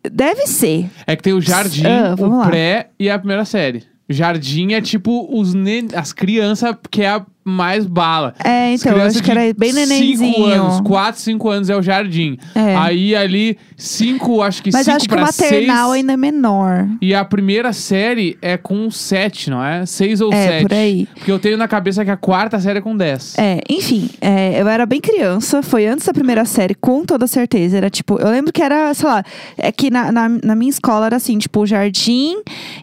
Deve 0.09 0.47
ser. 0.47 0.89
É 1.05 1.15
que 1.15 1.23
tem 1.23 1.33
o 1.33 1.41
jardim, 1.41 1.83
Ah, 1.85 2.15
o 2.17 2.25
lá. 2.27 2.45
pré 2.47 2.89
e 2.99 3.09
a 3.09 3.17
primeira 3.19 3.43
série. 3.45 3.83
Jardim 4.09 4.71
é 4.73 4.79
tipo 4.81 5.27
os 5.37 5.53
as 5.93 6.13
crianças 6.13 6.75
que 6.89 7.01
é 7.01 7.09
a 7.09 7.25
mais 7.47 7.85
bala. 7.85 8.33
É, 8.43 8.73
então, 8.73 8.91
eu 8.97 9.01
acho 9.03 9.23
que 9.23 9.31
era 9.31 9.41
bem 9.57 9.71
Cinco 9.71 9.87
nenenzinho. 9.87 10.45
anos, 10.45 10.81
4, 10.81 11.21
5 11.21 11.49
anos 11.49 11.69
é 11.69 11.75
o 11.75 11.81
jardim. 11.81 12.37
É. 12.53 12.75
Aí 12.75 13.15
ali, 13.15 13.57
5, 13.75 14.41
acho 14.41 14.61
que 14.61 14.69
Mas 14.73 14.85
5 14.85 14.97
acho 14.97 15.07
que 15.09 15.15
o 15.15 15.19
maternal 15.21 15.91
6. 15.91 15.93
ainda 15.99 16.13
é 16.13 16.17
menor. 16.17 16.87
E 17.01 17.15
a 17.15 17.23
primeira 17.23 17.71
série 17.73 18.37
é 18.41 18.57
com 18.57 18.91
7, 18.91 19.49
não 19.49 19.63
é? 19.63 19.85
6 19.85 20.21
ou 20.21 20.33
É, 20.33 20.47
7. 20.47 20.61
por 20.63 20.73
aí. 20.73 21.07
Porque 21.15 21.31
eu 21.31 21.39
tenho 21.39 21.57
na 21.57 21.67
cabeça 21.67 22.03
que 22.03 22.11
a 22.11 22.17
quarta 22.17 22.59
série 22.59 22.79
é 22.79 22.81
com 22.81 22.95
10. 22.95 23.35
É, 23.37 23.61
enfim, 23.69 24.09
é, 24.19 24.61
eu 24.61 24.67
era 24.67 24.85
bem 24.85 24.99
criança, 24.99 25.61
foi 25.63 25.85
antes 25.87 26.05
da 26.05 26.13
primeira 26.13 26.43
série, 26.45 26.75
com 26.75 27.05
toda 27.05 27.27
certeza. 27.27 27.77
Era 27.77 27.89
tipo, 27.89 28.19
eu 28.19 28.29
lembro 28.29 28.51
que 28.51 28.61
era, 28.61 28.93
sei 28.93 29.07
lá, 29.07 29.23
é 29.57 29.71
que 29.71 29.89
na, 29.89 30.11
na, 30.11 30.29
na 30.43 30.55
minha 30.55 30.69
escola 30.69 31.05
era 31.05 31.15
assim, 31.15 31.37
tipo, 31.37 31.61
o 31.61 31.65
jardim 31.65 32.35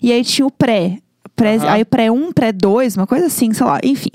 e 0.02 0.10
aí 0.12 0.24
tinha 0.24 0.46
o 0.46 0.50
pré. 0.50 0.98
Pré, 1.36 1.56
Aham. 1.56 1.68
Aí 1.68 1.84
pré 1.84 2.10
1, 2.10 2.32
pré 2.32 2.52
2, 2.52 2.96
uma 2.96 3.06
coisa 3.06 3.26
assim, 3.26 3.52
sei 3.52 3.66
lá, 3.66 3.80
enfim. 3.82 4.10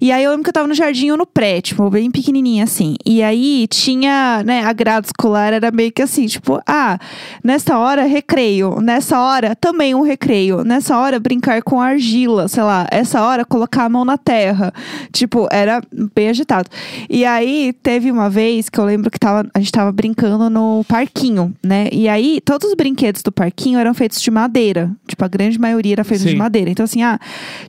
E 0.00 0.10
aí 0.10 0.24
eu 0.24 0.30
lembro 0.30 0.44
que 0.44 0.50
eu 0.50 0.54
tava 0.54 0.66
no 0.66 0.74
jardim 0.74 1.10
ou 1.10 1.16
no 1.16 1.26
pré, 1.26 1.60
tipo, 1.60 1.88
bem 1.88 2.10
pequenininha 2.10 2.64
assim. 2.64 2.96
E 3.06 3.22
aí 3.22 3.66
tinha, 3.68 4.42
né, 4.44 4.64
a 4.64 4.72
grade 4.72 5.06
escolar 5.06 5.52
era 5.52 5.70
meio 5.70 5.92
que 5.92 6.02
assim, 6.02 6.26
tipo, 6.26 6.60
ah, 6.66 6.98
nessa 7.42 7.78
hora 7.78 8.04
recreio, 8.04 8.80
nessa 8.80 9.20
hora 9.20 9.54
também 9.54 9.94
um 9.94 10.02
recreio, 10.02 10.64
nessa 10.64 10.98
hora 10.98 11.20
brincar 11.20 11.62
com 11.62 11.80
argila, 11.80 12.48
sei 12.48 12.62
lá, 12.62 12.86
essa 12.90 13.22
hora 13.22 13.44
colocar 13.44 13.84
a 13.84 13.88
mão 13.88 14.04
na 14.04 14.18
terra. 14.18 14.72
Tipo, 15.12 15.46
era 15.52 15.80
bem 16.14 16.28
agitado. 16.28 16.68
E 17.08 17.24
aí 17.24 17.72
teve 17.82 18.10
uma 18.10 18.28
vez 18.28 18.68
que 18.68 18.80
eu 18.80 18.84
lembro 18.84 19.10
que 19.10 19.18
tava, 19.18 19.48
a 19.54 19.58
gente 19.60 19.70
tava 19.70 19.92
brincando 19.92 20.50
no 20.50 20.84
parquinho, 20.88 21.54
né? 21.62 21.88
E 21.92 22.08
aí 22.08 22.40
todos 22.44 22.68
os 22.68 22.74
brinquedos 22.74 23.22
do 23.22 23.30
parquinho 23.30 23.78
eram 23.78 23.94
feitos 23.94 24.20
de 24.20 24.30
madeira. 24.30 24.90
Tipo, 25.06 25.24
a 25.24 25.28
grande 25.28 25.58
maioria 25.58 25.94
era 25.94 26.04
feita 26.04 26.24
de 26.24 26.30
Sim. 26.32 26.36
Então, 26.70 26.84
assim, 26.84 27.02
ah, 27.02 27.18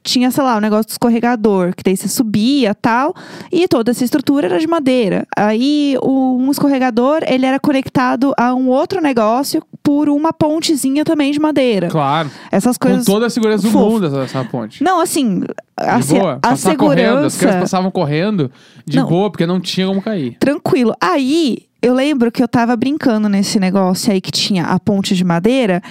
tinha, 0.04 0.30
sei 0.32 0.44
lá, 0.44 0.58
o 0.58 0.60
negócio 0.62 0.86
do 0.86 0.92
escorregador, 0.92 1.74
que 1.76 1.84
daí 1.84 1.96
você 1.98 2.08
subia 2.08 2.74
tal, 2.76 3.14
e 3.52 3.68
toda 3.68 3.92
essa 3.92 4.04
estrutura 4.04 4.48
era 4.48 4.60
de 4.60 4.68
madeira. 4.68 5.26
Aí, 5.36 5.98
o, 6.02 6.38
um 6.38 6.52
escorregador, 6.52 7.22
ele 7.28 7.46
era 7.46 7.60
conectado 7.60 8.34
a 8.38 8.54
um 8.54 8.70
outro 8.70 9.02
negócio 9.02 9.64
por 9.84 10.10
uma 10.10 10.34
pontezinha 10.34 11.06
também 11.06 11.32
de 11.32 11.40
madeira. 11.40 11.88
Claro. 11.90 12.30
Essas 12.52 12.78
Com 12.78 12.88
coisas. 12.90 13.06
toda 13.06 13.28
a 13.28 13.30
segurança 13.30 13.64
do 13.64 13.72
fofo. 13.72 13.90
mundo, 13.92 14.08
essa, 14.08 14.20
essa 14.22 14.44
ponte. 14.46 14.84
Não, 14.84 15.00
assim, 15.00 15.44
a, 15.78 16.00
de 16.00 16.08
boa. 16.20 16.34
a 16.34 16.50
Passar 16.50 16.76
correndo. 16.76 17.02
As 17.26 17.34
segurança. 17.34 17.40
crianças 17.40 17.62
passavam 17.62 17.92
correndo 17.92 18.52
de 18.86 18.98
Não. 18.98 19.08
boa, 19.08 19.30
porque 19.30 19.46
não 19.46 19.60
tinha 19.60 19.88
como 19.88 20.02
cair. 20.02 20.38
Tranquilo. 20.40 20.94
Aí, 21.00 21.60
eu 21.86 21.94
lembro 21.94 22.32
que 22.32 22.42
eu 22.42 22.48
tava 22.48 22.76
brincando 22.76 23.30
nesse 23.30 23.60
negócio 23.60 24.12
aí 24.12 24.20
que 24.20 24.32
tinha 24.32 24.64
a 24.66 24.80
ponte 24.80 25.16
de 25.16 25.24
madeira. 25.24 25.84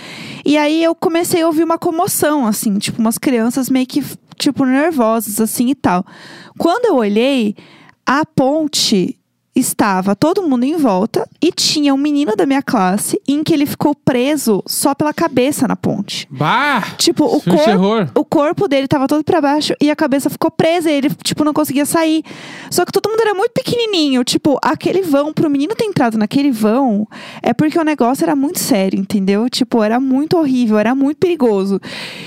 E 0.44 0.58
aí 0.58 0.82
eu 0.82 0.92
comecei 0.92 1.40
a 1.40 1.46
ouvir 1.46 1.62
uma 1.62 1.78
comoção, 1.78 2.48
assim, 2.48 2.76
tipo, 2.78 3.00
umas 3.00 3.16
crianças 3.16 3.70
meio 3.70 3.86
que, 3.86 4.04
tipo, 4.36 4.64
nervosas, 4.64 5.40
assim 5.40 5.68
e 5.68 5.74
tal. 5.76 6.04
Quando 6.58 6.86
eu 6.86 6.96
olhei, 6.96 7.54
a 8.04 8.26
ponte 8.26 9.16
estava 9.54 10.16
todo 10.16 10.42
mundo 10.42 10.64
em 10.64 10.76
volta 10.76 11.28
e 11.40 11.52
tinha 11.52 11.94
um 11.94 11.96
menino 11.96 12.34
da 12.34 12.44
minha 12.44 12.62
classe 12.62 13.20
em 13.26 13.44
que 13.44 13.54
ele 13.54 13.66
ficou 13.66 13.94
preso 13.94 14.62
só 14.66 14.94
pela 14.94 15.12
cabeça 15.12 15.68
na 15.68 15.76
ponte. 15.76 16.26
Bah! 16.30 16.82
Tipo, 16.98 17.24
o 17.24 17.40
corpo 17.40 17.64
terror. 17.64 18.08
o 18.14 18.24
corpo 18.24 18.68
dele 18.68 18.88
tava 18.88 19.06
todo 19.06 19.22
pra 19.22 19.40
baixo 19.40 19.74
e 19.80 19.90
a 19.90 19.96
cabeça 19.96 20.28
ficou 20.28 20.50
presa 20.50 20.90
e 20.90 20.94
ele, 20.94 21.10
tipo, 21.22 21.44
não 21.44 21.52
conseguia 21.52 21.86
sair. 21.86 22.24
Só 22.70 22.84
que 22.84 22.92
todo 22.92 23.08
mundo 23.08 23.20
era 23.20 23.34
muito 23.34 23.52
pequenininho. 23.52 24.24
Tipo, 24.24 24.58
aquele 24.62 25.02
vão, 25.02 25.32
pro 25.32 25.48
menino 25.48 25.74
ter 25.74 25.84
entrado 25.84 26.18
naquele 26.18 26.50
vão, 26.50 27.06
é 27.42 27.52
porque 27.52 27.78
o 27.78 27.84
negócio 27.84 28.24
era 28.24 28.34
muito 28.34 28.58
sério, 28.58 28.98
entendeu? 28.98 29.48
Tipo, 29.48 29.82
era 29.82 30.00
muito 30.00 30.36
horrível, 30.36 30.78
era 30.78 30.94
muito 30.94 31.18
perigoso. 31.18 31.80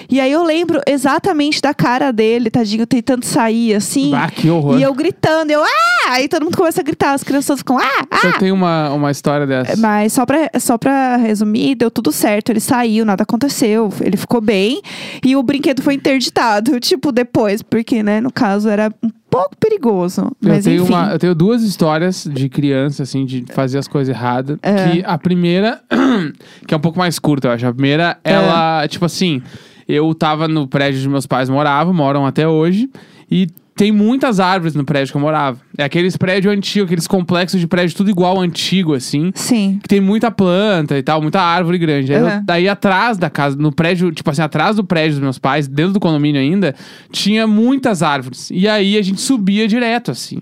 E 0.10 0.20
aí 0.20 0.32
eu 0.32 0.44
lembro 0.44 0.82
exatamente 0.88 1.62
da 1.62 1.74
cara 1.74 2.12
dele, 2.12 2.50
tadinho, 2.50 2.88
tentando 2.88 3.26
sair, 3.26 3.74
assim. 3.74 4.12
Bah, 4.12 4.30
que 4.30 4.50
horror. 4.50 4.80
E 4.80 4.84
eu 4.84 4.94
gritando, 4.94 5.52
eu, 5.52 5.62
ah! 6.08 6.14
Aí 6.14 6.28
todo 6.28 6.44
mundo 6.44 6.58
começa 6.58 6.82
a 6.82 6.84
gritar, 6.84 7.14
as 7.14 7.24
crianças 7.24 7.60
ficam, 7.60 7.78
ah, 7.78 8.06
ah! 8.10 8.28
Eu 8.28 8.34
tenho 8.40 8.56
uma, 8.56 8.90
uma 8.92 9.12
história 9.12 9.46
dessa. 9.46 9.76
Mas 9.78 10.14
só 10.14 10.26
pra, 10.26 10.50
só 10.60 10.78
pra 10.78 11.18
resumir, 11.18 11.76
deu 11.76 11.92
tudo 11.92 12.12
certo. 12.12 12.50
Ele 12.50 12.60
saiu, 12.60 13.06
nada 13.06 13.24
aconteceu. 13.24 13.92
Ele 14.02 14.18
ficou 14.18 14.42
bem. 14.42 14.82
E 15.24 15.36
o 15.36 15.44
brinquedo 15.44 15.82
foi 15.82 15.94
interditado, 15.96 16.80
tipo, 16.82 17.12
depois. 17.12 17.62
Porque, 17.62 18.02
né, 18.02 18.20
no 18.22 18.32
caso, 18.32 18.70
era 18.70 18.92
um 19.04 19.10
pouco 19.30 19.56
perigoso. 19.58 20.22
Eu 20.42 20.50
Mas 20.50 20.64
tenho, 20.66 20.84
enfim. 20.84 20.94
uma, 20.94 21.12
eu 21.12 21.20
tenho 21.20 21.36
duas 21.36 21.62
histórias 21.64 22.28
de 22.32 22.50
criança, 22.50 23.04
assim, 23.04 23.26
de 23.26 23.46
fazer 23.54 23.78
as 23.78 23.88
coisas 23.88 24.16
erradas. 24.16 24.58
É. 24.62 24.90
Que 24.90 25.04
a 25.06 25.18
primeira, 25.18 25.82
que 26.66 26.74
é 26.74 26.78
um 26.78 26.82
pouco 26.82 26.98
mais 26.98 27.20
curta, 27.20 27.50
eu 27.50 27.52
acho. 27.52 27.68
A 27.68 27.74
primeira, 27.74 28.18
É. 28.24 28.34
ela, 28.34 28.88
tipo 28.88 29.06
assim, 29.06 29.42
eu 29.88 30.14
tava 30.16 30.48
no 30.48 30.68
prédio 30.68 31.00
onde 31.00 31.10
meus 31.10 31.26
pais 31.28 31.50
moravam, 31.50 31.94
moram 31.94 32.26
até 32.26 32.48
hoje. 32.48 32.90
E 33.30 33.48
tem 33.78 33.92
muitas 33.92 34.40
árvores 34.40 34.74
no 34.76 34.84
prédio 34.84 35.12
que 35.12 35.18
eu 35.18 35.22
morava. 35.22 35.60
É 35.78 35.84
aqueles 35.84 36.18
prédios 36.18 36.54
antigos, 36.54 36.88
aqueles 36.88 37.08
complexos 37.08 37.60
de 37.60 37.68
prédio 37.68 37.96
tudo 37.96 38.10
igual 38.10 38.40
antigo, 38.42 38.94
assim. 38.94 39.32
Sim. 39.36 39.80
Que 39.82 39.88
tem 39.88 40.02
muita 40.02 40.30
planta 40.32 40.98
e 40.98 41.04
tal, 41.04 41.22
muita 41.22 41.40
árvore 41.40 41.78
grande. 41.78 42.12
Aí 42.14 42.20
eu- 42.20 42.26
Uhum. 42.26 42.42
daí 42.44 42.68
atrás 42.68 43.18
da 43.18 43.30
casa, 43.30 43.56
no 43.56 43.72
prédio, 43.72 44.12
tipo 44.12 44.30
assim, 44.30 44.42
atrás 44.42 44.76
do 44.76 44.84
prédio 44.84 45.12
dos 45.14 45.22
meus 45.22 45.38
pais, 45.40 45.68
dentro 45.68 45.94
do 45.94 46.00
condomínio 46.00 46.42
ainda, 46.42 46.76
tinha 47.12 47.46
muitas 47.48 48.02
árvores. 48.04 48.50
E 48.52 48.68
aí 48.68 48.98
a 48.98 49.02
gente 49.02 49.22
subia 49.22 49.68
direto, 49.68 50.12
assim. 50.12 50.40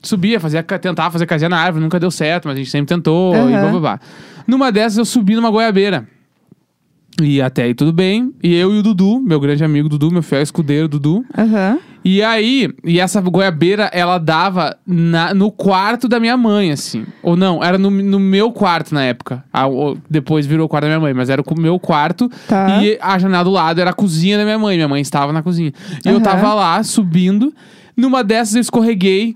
Subia, 0.00 0.38
fazia, 0.40 0.62
tentava 0.62 1.10
fazer 1.10 1.26
casinha 1.26 1.48
na 1.48 1.58
árvore, 1.58 1.82
nunca 1.82 1.98
deu 2.00 2.10
certo, 2.10 2.46
mas 2.46 2.54
a 2.54 2.58
gente 2.58 2.70
sempre 2.70 2.86
tentou 2.86 3.34
e 3.34 3.38
Uhum. 3.38 3.50
blá 3.50 3.70
blá 3.70 3.80
blá. 3.80 4.00
Numa 4.46 4.70
dessas 4.70 4.96
eu 4.98 5.04
subi 5.04 5.34
numa 5.34 5.50
goiabeira. 5.50 6.06
E 7.20 7.40
até 7.40 7.62
aí 7.62 7.74
tudo 7.74 7.92
bem. 7.94 8.32
E 8.42 8.54
eu 8.54 8.74
e 8.74 8.78
o 8.78 8.82
Dudu, 8.82 9.18
meu 9.20 9.40
grande 9.40 9.64
amigo 9.64 9.88
Dudu, 9.88 10.10
meu 10.12 10.22
fiel 10.22 10.42
escudeiro 10.42 10.86
Dudu. 10.86 11.24
Aham. 11.36 11.78
E 12.08 12.22
aí, 12.22 12.72
e 12.84 13.00
essa 13.00 13.20
goiabeira, 13.20 13.90
ela 13.92 14.16
dava 14.18 14.76
na- 14.86 15.34
no 15.34 15.50
quarto 15.50 16.06
da 16.06 16.20
minha 16.20 16.36
mãe, 16.36 16.70
assim. 16.70 17.04
Ou 17.20 17.36
não, 17.36 17.64
era 17.64 17.76
no, 17.76 17.90
no 17.90 18.20
meu 18.20 18.52
quarto 18.52 18.94
na 18.94 19.02
época. 19.02 19.42
Ah, 19.52 19.64
depois 20.08 20.46
virou 20.46 20.66
o 20.66 20.68
quarto 20.68 20.84
da 20.84 20.88
minha 20.90 21.00
mãe, 21.00 21.12
mas 21.12 21.28
era 21.28 21.42
o 21.42 21.60
meu 21.60 21.80
quarto. 21.80 22.30
Tá. 22.46 22.80
E 22.80 22.96
a 23.02 23.18
janela 23.18 23.42
do 23.42 23.50
lado 23.50 23.80
era 23.80 23.90
a 23.90 23.92
cozinha 23.92 24.38
da 24.38 24.44
minha 24.44 24.56
mãe. 24.56 24.76
Minha 24.76 24.86
mãe 24.86 25.00
estava 25.02 25.32
na 25.32 25.42
cozinha. 25.42 25.72
E 26.04 26.08
eu 26.08 26.14
Aham. 26.14 26.22
tava 26.22 26.54
lá, 26.54 26.80
subindo. 26.84 27.52
Numa 27.96 28.22
dessas 28.22 28.54
eu 28.54 28.60
escorreguei 28.60 29.34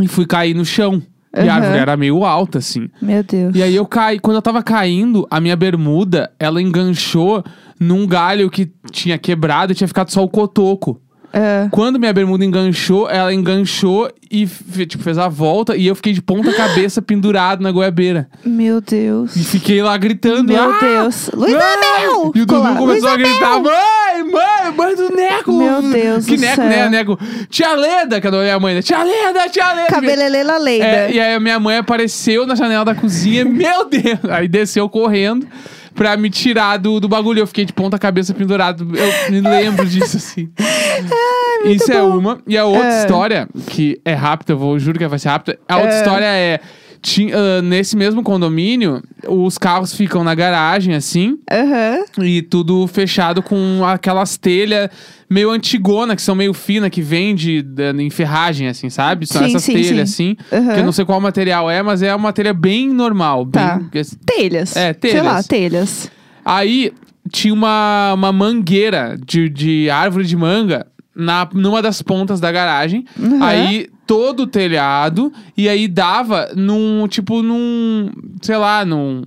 e 0.00 0.08
fui 0.08 0.26
cair 0.26 0.54
no 0.54 0.64
chão. 0.64 1.00
E 1.36 1.48
a 1.48 1.54
árvore 1.54 1.78
era 1.78 1.96
meio 1.96 2.24
alta, 2.24 2.58
assim. 2.58 2.88
Meu 3.00 3.22
Deus. 3.22 3.54
E 3.54 3.62
aí 3.62 3.76
eu 3.76 3.86
caí, 3.86 4.18
quando 4.18 4.34
eu 4.36 4.42
tava 4.42 4.64
caindo, 4.64 5.28
a 5.30 5.38
minha 5.40 5.54
bermuda, 5.54 6.32
ela 6.40 6.60
enganchou 6.60 7.44
num 7.78 8.04
galho 8.04 8.50
que 8.50 8.68
tinha 8.90 9.16
quebrado 9.16 9.70
e 9.70 9.74
tinha 9.76 9.86
ficado 9.86 10.10
só 10.10 10.24
o 10.24 10.28
cotoco. 10.28 11.00
É. 11.32 11.68
Quando 11.70 11.98
minha 11.98 12.12
bermuda 12.12 12.44
enganchou, 12.44 13.08
ela 13.08 13.32
enganchou 13.34 14.10
e 14.30 14.46
tipo, 14.86 15.02
fez 15.02 15.18
a 15.18 15.28
volta 15.28 15.76
e 15.76 15.86
eu 15.86 15.94
fiquei 15.94 16.12
de 16.12 16.22
ponta 16.22 16.52
cabeça 16.52 17.00
pendurado 17.02 17.62
na 17.62 17.70
goiabeira. 17.70 18.28
Meu 18.44 18.80
Deus. 18.80 19.36
E 19.36 19.44
fiquei 19.44 19.82
lá 19.82 19.96
gritando. 19.96 20.44
Meu 20.52 20.62
"Ah! 20.70 20.78
Deus. 20.80 21.30
Luiz 21.34 21.54
Ah!" 21.54 22.04
E 22.04 22.08
o 22.08 22.32
Dudu 22.32 22.62
começou 22.76 23.08
a 23.08 23.14
Luiz 23.14 23.28
gritar: 23.28 23.54
Abel! 23.56 23.72
mãe, 23.72 24.32
mãe, 24.32 24.72
mãe 24.76 24.96
do 24.96 25.14
Neco! 25.14 25.52
Meu 25.52 25.82
Deus 25.82 26.24
Que 26.26 26.36
do 26.36 26.40
Neco, 26.40 26.56
céu. 26.56 26.64
né? 26.64 26.88
Neco. 26.88 27.18
Tia 27.50 27.74
Leda, 27.74 28.20
que 28.20 28.26
é 28.26 28.30
a 28.30 28.32
minha 28.32 28.60
mãe, 28.60 28.74
né? 28.74 28.82
Tia 28.82 29.02
Leda, 29.02 29.48
tia 29.48 29.72
Leda! 29.72 29.88
Cabelelela 29.88 30.58
Leida. 30.58 30.84
É, 30.86 31.12
e 31.12 31.20
aí 31.20 31.34
a 31.34 31.40
minha 31.40 31.58
mãe 31.60 31.76
apareceu 31.76 32.46
na 32.46 32.54
janela 32.54 32.84
da 32.84 32.94
cozinha, 32.94 33.44
meu 33.46 33.88
Deus! 33.88 34.18
Aí 34.30 34.48
desceu 34.48 34.88
correndo 34.88 35.46
pra 35.98 36.16
me 36.16 36.30
tirar 36.30 36.76
do, 36.78 37.00
do 37.00 37.08
bagulho. 37.08 37.40
Eu 37.40 37.46
fiquei 37.46 37.64
de 37.64 37.72
ponta 37.72 37.98
cabeça 37.98 38.32
pendurado. 38.32 38.88
Eu 38.96 39.30
me 39.32 39.40
lembro 39.40 39.84
disso, 39.84 40.16
assim. 40.16 40.48
Isso 41.66 41.90
é 41.92 42.00
uma. 42.00 42.38
E 42.46 42.56
a 42.56 42.64
outra 42.64 42.86
É. 42.88 43.00
história, 43.00 43.48
que 43.66 44.00
é 44.04 44.14
rápida, 44.14 44.52
eu 44.52 44.58
vou, 44.58 44.78
juro 44.78 44.96
que 44.98 45.06
vai 45.06 45.18
ser 45.18 45.28
rápida. 45.28 45.58
A 45.68 45.76
outra 45.76 45.92
É. 45.92 45.98
história 45.98 46.24
é. 46.24 46.60
Ti- 47.02 47.30
ah, 47.32 47.62
nesse 47.62 47.96
mesmo 47.96 48.22
condomínio, 48.22 49.02
os 49.26 49.56
carros 49.58 49.94
ficam 49.94 50.22
na 50.24 50.34
garagem, 50.34 50.94
assim, 50.94 51.38
Aham. 51.50 52.04
e 52.24 52.42
tudo 52.42 52.86
fechado 52.86 53.42
com 53.42 53.82
aquelas 53.84 54.36
telhas 54.36 54.88
meio 55.28 55.50
antigona, 55.50 56.16
que 56.16 56.22
são 56.22 56.34
meio 56.34 56.54
fina, 56.54 56.88
que 56.88 57.02
vende 57.02 57.64
em 57.98 58.08
ferragem, 58.10 58.68
assim, 58.68 58.88
sabe? 58.88 59.26
São 59.26 59.42
Sim, 59.42 59.48
essas 59.48 59.62
sim, 59.62 59.72
telhas, 59.74 60.10
sim. 60.10 60.36
assim. 60.50 60.56
Aham. 60.56 60.74
Que 60.74 60.80
eu 60.80 60.84
não 60.84 60.92
sei 60.92 61.04
qual 61.04 61.20
material 61.20 61.70
é, 61.70 61.82
mas 61.82 62.02
é 62.02 62.14
uma 62.14 62.32
telha 62.32 62.52
bem 62.54 62.88
normal. 62.90 63.44
Tá. 63.46 63.76
Bem, 63.92 64.02
Telhas. 64.26 64.74
É, 64.76 64.94
Sei 65.00 65.20
lá, 65.20 65.42
telhas. 65.42 65.46
telhas. 65.46 66.10
Aí 66.44 66.92
tinha 67.30 67.52
uma, 67.52 68.14
uma 68.14 68.32
mangueira 68.32 69.18
de, 69.26 69.48
de 69.50 69.90
árvore 69.90 70.24
de 70.26 70.34
manga 70.36 70.86
na, 71.14 71.46
numa 71.52 71.82
das 71.82 72.00
pontas 72.00 72.40
da 72.40 72.50
garagem. 72.50 73.04
Uhum. 73.18 73.42
Aí 73.42 73.88
todo 74.08 74.44
o 74.44 74.46
telhado. 74.46 75.30
E 75.56 75.68
aí 75.68 75.86
dava 75.86 76.50
num, 76.56 77.06
tipo, 77.06 77.42
num, 77.42 78.10
sei 78.40 78.56
lá, 78.56 78.84
num, 78.84 79.22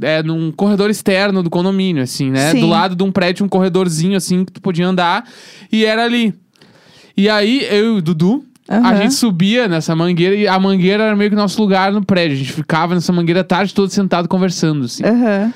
é, 0.00 0.22
num 0.22 0.50
corredor 0.50 0.90
externo 0.90 1.42
do 1.42 1.50
condomínio, 1.50 2.02
assim, 2.02 2.30
né? 2.30 2.50
Sim. 2.50 2.60
Do 2.60 2.66
lado 2.66 2.96
de 2.96 3.04
um 3.04 3.12
prédio, 3.12 3.44
um 3.44 3.48
corredorzinho, 3.48 4.16
assim, 4.16 4.44
que 4.44 4.52
tu 4.52 4.60
podia 4.62 4.88
andar. 4.88 5.28
E 5.70 5.84
era 5.84 6.02
ali. 6.04 6.34
E 7.14 7.28
aí 7.28 7.64
eu 7.70 7.96
e 7.96 7.98
o 7.98 8.02
Dudu. 8.02 8.44
A 8.68 8.78
Aham. 8.78 8.96
gente 9.02 9.14
subia 9.14 9.68
nessa 9.68 9.94
mangueira 9.94 10.34
e 10.34 10.48
a 10.48 10.58
mangueira 10.58 11.02
era 11.02 11.16
meio 11.16 11.28
que 11.28 11.36
nosso 11.36 11.60
lugar 11.60 11.92
no 11.92 12.02
prédio. 12.02 12.36
A 12.36 12.38
gente 12.38 12.52
ficava 12.52 12.94
nessa 12.94 13.12
mangueira 13.12 13.40
a 13.40 13.44
tarde 13.44 13.74
toda 13.74 13.90
sentado 13.90 14.28
conversando, 14.28 14.86
assim. 14.86 15.04
Aham. 15.04 15.52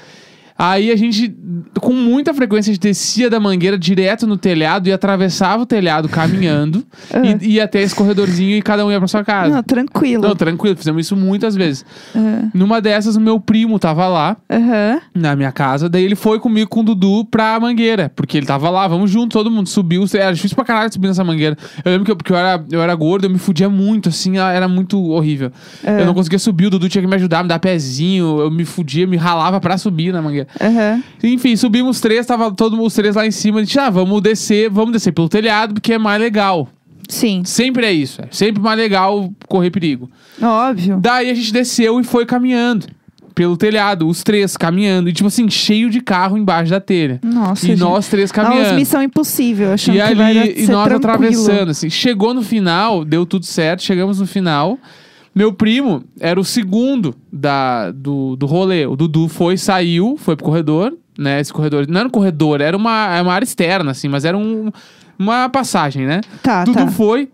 Aí 0.58 0.90
a 0.90 0.96
gente, 0.96 1.34
com 1.80 1.92
muita 1.92 2.32
frequência, 2.32 2.70
a 2.70 2.74
gente 2.74 2.82
descia 2.82 3.28
da 3.28 3.38
mangueira 3.38 3.78
direto 3.78 4.26
no 4.26 4.36
telhado 4.38 4.88
e 4.88 4.92
atravessava 4.92 5.62
o 5.64 5.66
telhado 5.66 6.08
caminhando 6.08 6.84
Uhum. 7.14 7.38
e 7.42 7.52
ia 7.54 7.64
até 7.64 7.80
esse 7.82 7.94
corredorzinho 7.94 8.56
e 8.56 8.62
cada 8.62 8.84
um 8.84 8.90
ia 8.90 8.98
pra 8.98 9.06
sua 9.06 9.22
casa. 9.24 9.54
Não, 9.54 9.62
tranquilo. 9.62 10.22
Não, 10.26 10.34
tranquilo, 10.34 10.76
fizemos 10.76 11.04
isso 11.06 11.16
muitas 11.16 11.54
vezes. 11.54 11.84
Aham. 12.14 12.50
Numa 12.54 12.80
dessas, 12.80 13.16
o 13.16 13.20
meu 13.20 13.38
primo 13.38 13.78
tava 13.78 14.06
lá 14.08 14.36
Aham. 14.50 15.00
na 15.14 15.36
minha 15.36 15.52
casa, 15.52 15.88
daí 15.88 16.04
ele 16.04 16.16
foi 16.16 16.40
comigo 16.40 16.68
com 16.70 16.80
o 16.80 16.82
Dudu 16.82 17.24
pra 17.26 17.58
mangueira, 17.60 18.10
porque 18.16 18.36
ele 18.36 18.46
tava 18.46 18.70
lá, 18.70 18.86
vamos 18.88 19.10
junto, 19.10 19.32
todo 19.32 19.50
mundo 19.50 19.68
subiu. 19.68 20.04
Era 20.14 20.32
difícil 20.32 20.54
pra 20.54 20.64
caralho 20.64 20.92
subir 20.92 21.08
nessa 21.08 21.22
mangueira. 21.24 21.56
Eu 21.84 21.92
lembro 21.92 22.04
que 22.06 22.10
eu, 22.10 22.16
porque 22.16 22.32
eu 22.32 22.36
era, 22.36 22.64
eu 22.70 22.82
era 22.82 22.94
gordo, 22.94 23.24
eu 23.26 23.30
me 23.30 23.38
fudia 23.38 23.68
muito, 23.68 24.08
assim, 24.08 24.38
era 24.38 24.66
muito 24.68 24.98
horrível. 25.10 25.50
Eu 25.84 26.06
não 26.06 26.14
conseguia 26.14 26.38
subir, 26.38 26.66
o 26.66 26.70
Dudu 26.70 26.88
tinha 26.88 27.02
que 27.02 27.08
me 27.08 27.14
ajudar, 27.16 27.42
me 27.42 27.48
dar 27.48 27.58
pezinho, 27.58 28.40
eu 28.40 28.50
me 28.50 28.64
fudia, 28.64 29.06
me 29.06 29.16
ralava 29.16 29.60
pra 29.60 29.76
subir 29.78 30.12
na 30.12 30.22
mangueira. 30.22 30.45
Aham. 30.60 31.02
Enfim, 31.22 31.56
subimos 31.56 32.00
três, 32.00 32.24
tava 32.26 32.50
todos 32.52 32.78
os 32.78 32.94
três 32.94 33.14
lá 33.16 33.26
em 33.26 33.30
cima. 33.30 33.60
A 33.60 33.62
gente, 33.62 33.78
ah, 33.78 33.90
vamos 33.90 34.20
descer, 34.22 34.70
vamos 34.70 34.92
descer 34.92 35.12
pelo 35.12 35.28
telhado, 35.28 35.74
porque 35.74 35.92
é 35.94 35.98
mais 35.98 36.20
legal. 36.20 36.68
Sim. 37.08 37.42
Sempre 37.44 37.86
é 37.86 37.92
isso, 37.92 38.20
é 38.20 38.26
sempre 38.32 38.60
mais 38.60 38.76
legal 38.76 39.30
correr 39.48 39.70
perigo. 39.70 40.10
Óbvio. 40.42 40.98
Daí 41.00 41.30
a 41.30 41.34
gente 41.34 41.52
desceu 41.52 42.00
e 42.00 42.04
foi 42.04 42.26
caminhando 42.26 42.86
pelo 43.32 43.56
telhado, 43.56 44.08
os 44.08 44.22
três 44.24 44.56
caminhando. 44.56 45.08
E 45.08 45.12
tipo 45.12 45.28
assim, 45.28 45.48
cheio 45.48 45.88
de 45.90 46.00
carro 46.00 46.36
embaixo 46.38 46.70
da 46.70 46.80
telha. 46.80 47.20
Nossa, 47.22 47.64
e 47.66 47.68
gente. 47.68 47.78
nós 47.78 48.08
três 48.08 48.32
Nossa, 48.32 48.48
caminhando. 48.50 48.74
missão 48.76 49.02
impossível. 49.02 49.72
Achando 49.72 49.98
E 49.98 50.02
que 50.02 50.14
vai 50.14 50.38
ali, 50.38 50.52
e 50.56 50.66
ser 50.66 50.72
nós 50.72 50.88
tranquilo. 50.88 51.12
atravessando, 51.14 51.70
assim. 51.70 51.90
Chegou 51.90 52.32
no 52.34 52.42
final, 52.42 53.04
deu 53.04 53.24
tudo 53.26 53.44
certo, 53.44 53.82
chegamos 53.82 54.18
no 54.18 54.26
final. 54.26 54.78
Meu 55.36 55.52
primo 55.52 56.02
era 56.18 56.40
o 56.40 56.44
segundo 56.44 57.14
da, 57.30 57.90
do, 57.90 58.36
do 58.36 58.46
rolê. 58.46 58.86
O 58.86 58.96
Dudu 58.96 59.28
foi, 59.28 59.58
saiu, 59.58 60.16
foi 60.16 60.34
pro 60.34 60.46
corredor, 60.46 60.96
né? 61.18 61.38
Esse 61.38 61.52
corredor. 61.52 61.86
Não 61.86 62.00
era 62.00 62.08
um 62.08 62.10
corredor, 62.10 62.62
era 62.62 62.74
uma, 62.74 63.14
era 63.14 63.22
uma 63.22 63.34
área 63.34 63.44
externa, 63.44 63.90
assim, 63.90 64.08
mas 64.08 64.24
era 64.24 64.34
um, 64.34 64.72
uma 65.18 65.46
passagem, 65.50 66.06
né? 66.06 66.22
Tá, 66.42 66.64
Dudu 66.64 66.86
tá. 66.86 66.88
foi. 66.88 67.28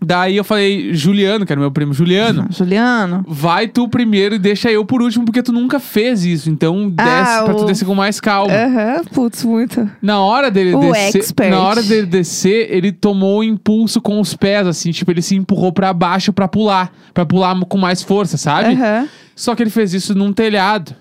Daí 0.00 0.36
eu 0.36 0.44
falei, 0.44 0.92
Juliano, 0.94 1.46
que 1.46 1.52
era 1.52 1.60
meu 1.60 1.70
primo, 1.70 1.92
Juliano. 1.92 2.46
Juliano. 2.52 3.24
Vai 3.26 3.66
tu 3.66 3.88
primeiro 3.88 4.34
e 4.34 4.38
deixa 4.38 4.70
eu 4.70 4.84
por 4.84 5.00
último, 5.02 5.24
porque 5.24 5.42
tu 5.42 5.52
nunca 5.52 5.80
fez 5.80 6.24
isso. 6.24 6.50
Então 6.50 6.88
desce 6.90 7.10
Ah, 7.10 7.42
pra 7.44 7.54
tu 7.54 7.62
o- 7.62 7.66
descer 7.66 7.84
com 7.86 7.94
mais 7.94 8.20
calma. 8.20 8.52
Aham, 8.52 9.02
putz, 9.12 9.42
muito. 9.44 9.88
Na 10.02 10.20
hora 10.20 10.50
dele 10.50 10.74
O 10.74 10.80
descer, 10.80 11.18
expert. 11.20 11.50
na 11.50 11.60
hora 11.62 11.82
dele 11.82 12.06
descer, 12.06 12.68
ele 12.70 12.92
tomou 12.92 13.38
o 13.40 13.44
impulso 13.44 14.00
com 14.00 14.20
os 14.20 14.34
pés, 14.34 14.66
assim, 14.66 14.90
tipo, 14.92 15.10
ele 15.10 15.22
se 15.22 15.34
empurrou 15.34 15.72
pra 15.72 15.92
baixo 15.92 16.32
pra 16.32 16.46
pular, 16.46 16.92
Pra 17.14 17.24
pular 17.24 17.58
com 17.64 17.78
mais 17.78 18.02
força, 18.02 18.36
sabe? 18.36 18.74
Aham. 18.74 19.08
Só 19.34 19.54
que 19.54 19.62
ele 19.62 19.70
fez 19.70 19.94
isso 19.94 20.14
num 20.14 20.32
telhado. 20.32 20.94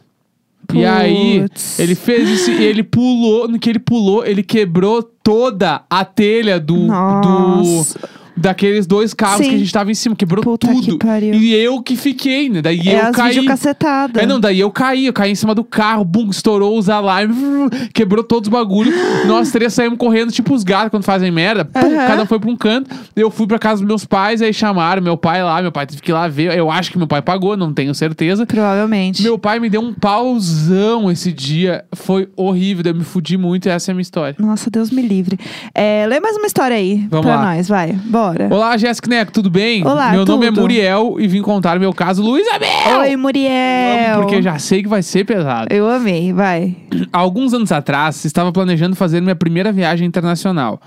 E 0.73 0.83
aí, 0.83 1.41
Putz. 1.41 1.77
ele 1.79 1.93
fez 1.93 2.27
isso 2.27 2.49
e 2.51 2.63
ele 2.63 2.81
pulou, 2.81 3.47
no 3.47 3.59
que 3.59 3.69
ele 3.69 3.77
pulou, 3.77 4.25
ele 4.25 4.41
quebrou 4.41 5.03
toda 5.03 5.83
a 5.87 6.03
telha 6.03 6.59
do, 6.59 6.75
do 6.75 6.87
Nossa. 6.87 7.99
Daqueles 8.37 8.85
dois 8.85 9.13
carros 9.13 9.37
Sim. 9.45 9.49
que 9.49 9.55
a 9.55 9.59
gente 9.59 9.71
tava 9.73 9.91
em 9.91 9.93
cima, 9.93 10.15
quebrou 10.15 10.43
Puta 10.43 10.67
tudo. 10.67 10.97
que. 10.99 11.31
E 11.33 11.53
eu 11.55 11.81
que 11.81 11.95
fiquei, 11.95 12.49
né? 12.49 12.61
Daí 12.61 12.81
é 12.87 12.95
eu 13.01 13.05
as 13.07 13.15
caí. 13.15 13.33
videocacetadas. 13.35 14.21
É, 14.21 14.25
não, 14.25 14.39
daí 14.39 14.59
eu 14.59 14.69
caí, 14.71 15.05
eu 15.05 15.13
caí 15.13 15.31
em 15.31 15.35
cima 15.35 15.55
do 15.55 15.63
carro, 15.63 16.03
bum, 16.03 16.29
estourou 16.29 16.77
os 16.77 16.89
alarmes, 16.89 17.37
quebrou 17.93 18.23
todos 18.23 18.47
os 18.47 18.51
bagulhos. 18.51 18.93
Nós 19.25 19.51
três 19.51 19.73
saímos 19.73 19.97
correndo, 19.97 20.31
tipo 20.31 20.53
os 20.53 20.63
gatos 20.63 20.89
quando 20.89 21.03
fazem 21.03 21.31
merda. 21.31 21.65
Pum, 21.65 21.79
Aham. 21.79 22.07
Cada 22.07 22.23
um 22.23 22.25
foi 22.25 22.39
pra 22.39 22.49
um 22.49 22.55
canto. 22.55 22.89
Eu 23.15 23.31
fui 23.31 23.47
pra 23.47 23.57
casa 23.59 23.81
dos 23.81 23.87
meus 23.87 24.05
pais, 24.05 24.41
aí 24.41 24.53
chamaram 24.53 25.01
meu 25.01 25.17
pai 25.17 25.43
lá, 25.43 25.61
meu 25.61 25.71
pai 25.71 25.85
teve 25.87 26.01
que 26.01 26.11
ir 26.11 26.13
lá 26.13 26.27
ver. 26.27 26.57
Eu 26.57 26.69
acho 26.69 26.91
que 26.91 26.97
meu 26.97 27.07
pai 27.07 27.21
pagou, 27.21 27.55
não 27.55 27.73
tenho 27.73 27.93
certeza. 27.95 28.45
Provavelmente. 28.45 29.21
Meu 29.23 29.37
pai 29.39 29.59
me 29.59 29.69
deu 29.69 29.81
um 29.81 29.93
pauzão 29.93 31.09
esse 31.11 31.31
dia. 31.31 31.85
Foi 31.93 32.27
horrível, 32.35 32.83
eu 32.85 32.95
me 32.95 33.03
fudi 33.03 33.37
muito 33.37 33.67
e 33.67 33.69
essa 33.69 33.89
é 33.89 33.93
a 33.93 33.95
minha 33.95 34.01
história. 34.01 34.35
Nossa, 34.39 34.69
Deus 34.69 34.91
me 34.91 35.01
livre. 35.01 35.37
É, 35.73 36.05
lê 36.07 36.19
mais 36.19 36.35
uma 36.37 36.47
história 36.47 36.75
aí 36.75 37.05
Vamos 37.09 37.25
pra 37.25 37.35
lá. 37.35 37.55
nós, 37.55 37.67
vai. 37.67 37.93
Bora. 37.93 38.25
Olá, 38.50 38.77
Jéssica 38.77 39.10
Neco, 39.10 39.32
tudo 39.32 39.50
bem? 39.50 39.86
Olá, 39.86 40.12
Meu 40.12 40.25
nome 40.25 40.46
é 40.48 40.50
tudo. 40.50 40.62
Muriel 40.62 41.15
e 41.20 41.27
vim 41.27 41.41
contar 41.41 41.79
meu 41.79 41.94
caso 41.94 42.24
Luiz 42.24 42.48
Abel! 42.53 43.00
Oi, 43.00 43.15
Muriel. 43.15 44.22
Porque 44.22 44.41
já 44.41 44.58
sei 44.58 44.82
que 44.82 44.89
vai 44.89 45.03
ser 45.03 45.25
pesado. 45.25 45.67
Eu 45.74 45.89
amei, 45.89 46.34
vai. 46.34 46.75
Alguns 47.13 47.53
anos 47.53 47.72
atrás, 47.72 48.25
estava 48.25 48.51
planejando 48.51 48.96
fazer 48.96 49.22
minha 49.22 49.36
primeira 49.36 49.72
viagem 49.72 50.08
internacional. 50.08 50.79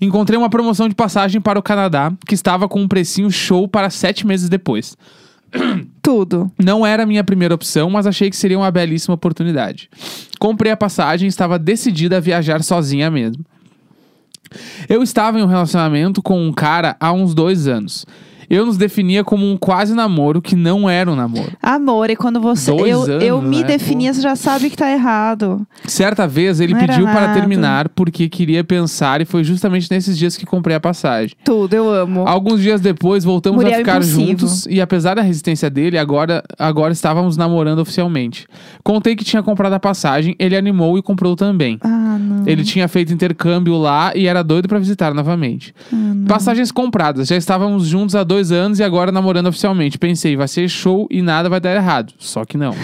Encontrei 0.00 0.38
uma 0.38 0.48
promoção 0.48 0.88
de 0.88 0.94
passagem 0.94 1.40
para 1.40 1.58
o 1.58 1.62
Canadá 1.62 2.12
que 2.26 2.34
estava 2.34 2.68
com 2.68 2.80
um 2.80 2.88
precinho 2.88 3.30
show 3.30 3.68
para 3.68 3.90
sete 3.90 4.26
meses 4.26 4.48
depois. 4.48 4.96
Tudo. 6.02 6.50
Não 6.62 6.86
era 6.86 7.02
a 7.02 7.06
minha 7.06 7.24
primeira 7.24 7.54
opção, 7.54 7.90
mas 7.90 8.06
achei 8.06 8.30
que 8.30 8.36
seria 8.36 8.58
uma 8.58 8.70
belíssima 8.70 9.14
oportunidade. 9.14 9.88
Comprei 10.38 10.72
a 10.72 10.76
passagem 10.76 11.26
e 11.26 11.28
estava 11.28 11.58
decidida 11.58 12.18
a 12.18 12.20
viajar 12.20 12.62
sozinha 12.62 13.10
mesmo. 13.10 13.44
Eu 14.88 15.02
estava 15.02 15.38
em 15.38 15.42
um 15.42 15.46
relacionamento 15.46 16.22
com 16.22 16.40
um 16.46 16.52
cara 16.52 16.96
há 17.00 17.12
uns 17.12 17.34
dois 17.34 17.66
anos. 17.66 18.04
Eu 18.48 18.64
nos 18.64 18.76
definia 18.76 19.24
como 19.24 19.44
um 19.44 19.56
quase 19.56 19.92
namoro 19.94 20.40
que 20.40 20.54
não 20.54 20.88
era 20.88 21.10
um 21.10 21.16
namoro. 21.16 21.52
Amor, 21.60 22.10
e 22.10 22.16
quando 22.16 22.40
você. 22.40 22.70
Dois 22.70 23.08
eu, 23.08 23.20
eu 23.20 23.38
anos, 23.38 23.50
me 23.50 23.60
né? 23.62 23.66
definia, 23.66 24.14
você 24.14 24.20
já 24.20 24.36
sabe 24.36 24.70
que 24.70 24.76
tá 24.76 24.90
errado. 24.90 25.66
Certa 25.84 26.28
vez 26.28 26.60
ele 26.60 26.72
Não 26.72 26.80
pediu 26.80 27.04
para 27.06 27.34
terminar 27.34 27.88
porque 27.88 28.28
queria 28.28 28.62
pensar 28.62 29.20
e 29.20 29.24
foi 29.24 29.42
justamente 29.42 29.90
nesses 29.90 30.16
dias 30.16 30.36
que 30.36 30.46
comprei 30.46 30.76
a 30.76 30.80
passagem. 30.80 31.34
Tudo, 31.44 31.74
eu 31.74 31.90
amo. 31.90 32.26
Alguns 32.26 32.60
dias 32.60 32.80
depois 32.80 33.24
voltamos 33.24 33.62
Muriel 33.62 33.74
a 33.74 33.78
ficar 33.78 33.96
impulsivo. 33.96 34.20
juntos 34.20 34.66
e 34.66 34.80
apesar 34.80 35.14
da 35.16 35.22
resistência 35.22 35.68
dele, 35.68 35.98
agora, 35.98 36.42
agora 36.58 36.92
estávamos 36.92 37.36
namorando 37.36 37.80
oficialmente. 37.80 38.46
Contei 38.84 39.16
que 39.16 39.24
tinha 39.24 39.42
comprado 39.42 39.72
a 39.72 39.80
passagem, 39.80 40.36
ele 40.38 40.56
animou 40.56 40.96
e 40.96 41.02
comprou 41.02 41.34
também. 41.34 41.78
Ah, 41.82 42.05
não. 42.18 42.46
Ele 42.46 42.62
tinha 42.64 42.86
feito 42.88 43.12
intercâmbio 43.12 43.76
lá 43.76 44.12
e 44.14 44.26
era 44.26 44.42
doido 44.42 44.68
pra 44.68 44.78
visitar 44.78 45.14
novamente. 45.14 45.74
Ah, 45.92 45.96
Passagens 46.28 46.70
compradas, 46.72 47.28
já 47.28 47.36
estávamos 47.36 47.86
juntos 47.86 48.14
há 48.14 48.24
dois 48.24 48.50
anos 48.52 48.78
e 48.78 48.82
agora 48.84 49.10
namorando 49.12 49.46
oficialmente. 49.46 49.98
Pensei, 49.98 50.36
vai 50.36 50.48
ser 50.48 50.68
show 50.68 51.06
e 51.10 51.22
nada 51.22 51.48
vai 51.48 51.60
dar 51.60 51.74
errado. 51.74 52.12
Só 52.18 52.44
que 52.44 52.56
não. 52.56 52.74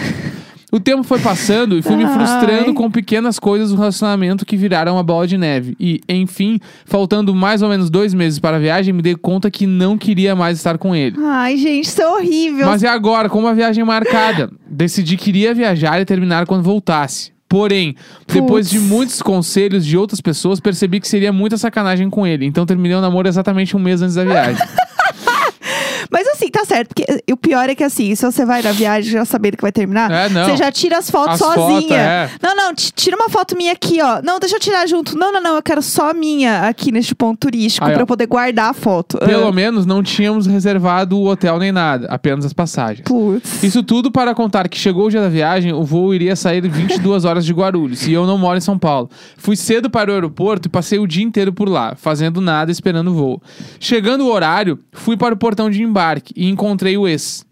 O 0.71 0.79
tempo 0.79 1.03
foi 1.03 1.19
passando 1.19 1.77
e 1.77 1.83
fui 1.83 1.95
me 1.95 2.01
Ai. 2.03 2.13
frustrando 2.15 2.73
com 2.73 2.89
pequenas 2.89 3.37
coisas 3.37 3.69
do 3.69 3.75
relacionamento 3.75 4.43
que 4.43 4.57
viraram 4.57 4.93
uma 4.93 5.03
bola 5.03 5.27
de 5.27 5.37
neve. 5.37 5.75
E, 5.79 6.01
enfim, 6.09 6.59
faltando 6.83 7.35
mais 7.35 7.61
ou 7.61 7.69
menos 7.69 7.91
dois 7.91 8.11
meses 8.11 8.39
para 8.39 8.57
a 8.57 8.59
viagem, 8.59 8.91
me 8.91 9.03
dei 9.03 9.13
conta 9.15 9.51
que 9.51 9.67
não 9.67 9.99
queria 9.99 10.35
mais 10.35 10.57
estar 10.57 10.79
com 10.79 10.95
ele. 10.95 11.15
Ai, 11.23 11.57
gente, 11.57 11.85
isso 11.85 12.01
é 12.01 12.07
horrível. 12.07 12.65
Mas 12.65 12.81
e 12.81 12.87
agora, 12.87 13.29
com 13.29 13.37
uma 13.37 13.53
viagem 13.53 13.83
marcada? 13.83 14.49
Decidi 14.67 15.15
que 15.15 15.29
iria 15.29 15.53
viajar 15.53 16.01
e 16.01 16.05
terminar 16.05 16.47
quando 16.47 16.63
voltasse. 16.63 17.31
Porém, 17.53 17.95
depois 18.27 18.67
de 18.67 18.79
muitos 18.79 19.21
conselhos 19.21 19.85
de 19.85 19.95
outras 19.95 20.19
pessoas, 20.19 20.59
percebi 20.59 20.99
que 20.99 21.07
seria 21.07 21.31
muita 21.31 21.55
sacanagem 21.55 22.09
com 22.09 22.25
ele. 22.25 22.47
Então 22.47 22.65
terminei 22.65 22.97
o 22.97 22.99
namoro 22.99 23.27
exatamente 23.27 23.77
um 23.77 23.79
mês 23.79 24.01
antes 24.01 24.15
da 24.15 24.23
viagem. 24.23 24.59
Mas 26.13 26.27
assim, 26.27 26.47
tá 26.49 26.63
certo. 26.63 26.89
Porque 26.89 27.05
o 27.31 27.35
pior 27.35 27.67
é 27.67 27.73
que 27.75 27.83
assim, 27.83 28.13
se 28.15 28.23
você 28.23 28.45
vai 28.45 28.61
na 28.61 28.71
viagem 28.71 29.11
já 29.11 29.25
sabendo 29.25 29.57
que 29.57 29.63
vai 29.63 29.71
terminar, 29.71 30.11
É, 30.11 30.29
você 30.29 30.55
já 30.55 30.71
tira 30.71 30.99
as 30.99 31.09
fotos 31.09 31.33
As 31.33 31.39
sozinha. 31.39 31.79
fotos, 31.79 31.91
é. 31.91 32.29
Não, 32.41 32.55
não, 32.55 32.73
tira 32.75 33.15
uma 33.15 33.29
foto 33.29 33.57
minha 33.57 33.71
aqui, 33.73 33.99
ó. 34.01 34.21
Não, 34.23 34.39
deixa 34.39 34.55
eu 34.55 34.59
tirar 34.59 34.87
junto. 34.87 35.17
Não, 35.17 35.31
não, 35.31 35.41
não, 35.41 35.55
eu 35.55 35.63
quero 35.63 35.81
só 35.81 36.11
a 36.11 36.13
minha 36.13 36.67
aqui 36.67 36.91
neste 36.91 37.15
ponto 37.15 37.39
turístico 37.39 37.85
ó. 37.87 37.89
eu 37.89 38.05
poder 38.05 38.27
guardar 38.27 38.69
a 38.69 38.73
foto. 38.73 39.17
Pelo 39.17 39.47
Ah, 39.47 39.51
menos 39.51 39.85
não 39.85 40.03
tínhamos 40.03 40.45
reservado 40.45 41.17
o 41.17 41.25
hotel 41.27 41.57
nem 41.57 41.71
nada, 41.71 42.05
apenas 42.09 42.45
as 42.45 42.53
passagens. 42.53 43.03
Putz. 43.05 43.63
Isso 43.63 43.81
tudo 43.81 44.11
para 44.11 44.35
contar 44.35 44.67
que 44.69 44.77
chegou 44.77 45.07
o 45.07 45.09
dia 45.09 45.21
da 45.21 45.29
viagem, 45.29 45.73
o 45.73 45.83
voo 45.83 46.13
iria 46.13 46.35
sair 46.35 46.61
22 46.69 47.25
horas 47.25 47.43
de 47.43 47.51
Guarulhos 47.53 48.05
e 48.07 48.13
eu 48.13 48.27
não 48.27 48.37
moro 48.37 48.57
em 48.57 48.61
São 48.61 48.77
Paulo. 48.77 49.09
Fui 49.37 49.55
cedo 49.55 49.89
para 49.89 50.11
o 50.11 50.13
aeroporto 50.13 50.67
e 50.67 50.69
passei 50.69 50.99
o 50.99 51.07
dia 51.07 51.23
inteiro 51.23 51.51
por 51.51 51.67
lá, 51.67 51.95
fazendo 51.95 52.39
nada 52.39 52.71
esperando 52.71 53.09
o 53.11 53.13
voo. 53.15 53.41
Chegando 53.79 54.25
o 54.25 54.31
horário, 54.31 54.77
fui 54.91 55.17
para 55.17 55.33
o 55.33 55.37
portão 55.37 55.69
de 55.71 55.81
embarque 55.81 56.02
e 56.35 56.49
encontrei 56.49 56.97
o 56.97 57.07
ex. 57.07 57.45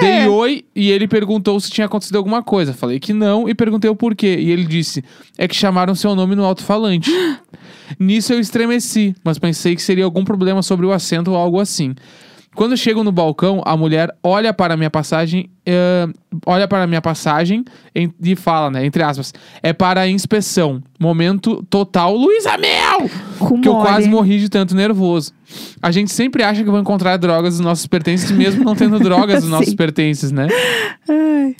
Dei 0.00 0.26
oi 0.26 0.64
e 0.74 0.90
ele 0.90 1.06
perguntou 1.06 1.58
se 1.60 1.70
tinha 1.70 1.86
acontecido 1.86 2.16
alguma 2.16 2.42
coisa. 2.42 2.72
Falei 2.72 2.98
que 2.98 3.12
não 3.12 3.48
e 3.48 3.54
perguntei 3.54 3.90
o 3.90 3.96
porquê. 3.96 4.36
E 4.38 4.50
ele 4.50 4.64
disse: 4.64 5.04
é 5.36 5.46
que 5.46 5.54
chamaram 5.54 5.94
seu 5.94 6.14
nome 6.14 6.34
no 6.34 6.44
alto-falante. 6.44 7.10
Nisso 7.98 8.32
eu 8.32 8.40
estremeci, 8.40 9.14
mas 9.22 9.38
pensei 9.38 9.76
que 9.76 9.82
seria 9.82 10.04
algum 10.04 10.24
problema 10.24 10.62
sobre 10.62 10.86
o 10.86 10.92
assento 10.92 11.32
ou 11.32 11.36
algo 11.36 11.60
assim. 11.60 11.94
Quando 12.54 12.76
chego 12.76 13.02
no 13.02 13.10
balcão, 13.10 13.62
a 13.64 13.74
mulher 13.76 14.14
olha 14.22 14.52
para 14.52 14.74
a 14.74 14.76
minha 14.76 14.90
passagem, 14.90 15.48
eh, 15.64 16.06
olha 16.44 16.68
para 16.68 16.84
a 16.84 16.86
minha 16.86 17.00
passagem 17.00 17.64
em- 17.94 18.12
e 18.22 18.36
fala, 18.36 18.70
né, 18.70 18.84
entre 18.84 19.02
aspas, 19.02 19.32
é 19.62 19.72
para 19.72 20.02
a 20.02 20.08
inspeção. 20.08 20.82
Momento 21.00 21.64
total, 21.70 22.14
Luísa 22.14 22.58
Mel! 22.58 23.08
Com 23.38 23.58
Que 23.60 23.68
eu 23.68 23.72
mole. 23.72 23.86
quase 23.86 24.08
morri 24.08 24.38
de 24.38 24.50
tanto 24.50 24.74
nervoso. 24.74 25.32
A 25.80 25.90
gente 25.90 26.12
sempre 26.12 26.42
acha 26.42 26.62
que 26.62 26.70
vai 26.70 26.80
encontrar 26.80 27.16
drogas 27.16 27.54
nos 27.54 27.60
nossos 27.66 27.86
pertences, 27.86 28.30
mesmo 28.30 28.62
não 28.64 28.74
tendo 28.76 28.98
drogas 28.98 29.42
nos 29.42 29.50
nossos 29.50 29.74
pertences, 29.74 30.30
né? 30.30 30.46
Ai. 31.08 31.56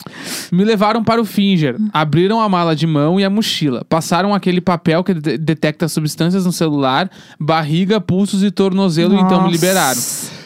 Me 0.53 0.63
levaram 0.65 1.03
para 1.03 1.21
o 1.21 1.25
Finger, 1.25 1.77
abriram 1.93 2.39
a 2.41 2.49
mala 2.49 2.77
de 2.77 2.87
mão 2.87 3.19
e 3.19 3.25
a 3.25 3.31
mochila, 3.31 3.85
passaram 3.89 4.35
aquele 4.35 4.61
papel 4.61 5.03
que 5.03 5.15
de- 5.15 5.39
detecta 5.39 5.89
substâncias 5.89 6.45
no 6.45 6.53
celular, 6.53 7.11
barriga, 7.41 7.99
pulsos 8.01 8.43
e 8.43 8.51
tornozelo, 8.51 9.15
e 9.15 9.17
então 9.17 9.39
me 9.43 9.51
Nossa. 9.51 9.51
liberaram. 9.51 10.01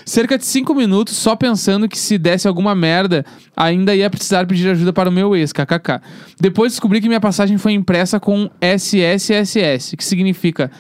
Cerca 0.09 0.39
de 0.39 0.47
cinco 0.47 0.73
minutos 0.73 1.17
só 1.17 1.35
pensando 1.35 1.89
que 1.89 1.99
se 1.99 2.17
desse 2.17 2.47
alguma 2.47 2.77
merda, 2.77 3.27
ainda 3.57 3.93
ia 3.93 4.09
precisar 4.09 4.47
pedir 4.47 4.69
ajuda 4.71 4.93
para 4.93 5.09
o 5.09 5.13
meu 5.13 5.35
ex, 5.35 5.53
kkk. 5.53 6.01
Depois 6.41 6.73
descobri 6.73 7.01
que 7.01 7.09
minha 7.09 7.21
passagem 7.21 7.59
foi 7.59 7.73
impressa 7.73 8.21
com 8.21 8.49
SSSS, 8.61 9.97
que 9.97 10.05
significa 10.05 10.71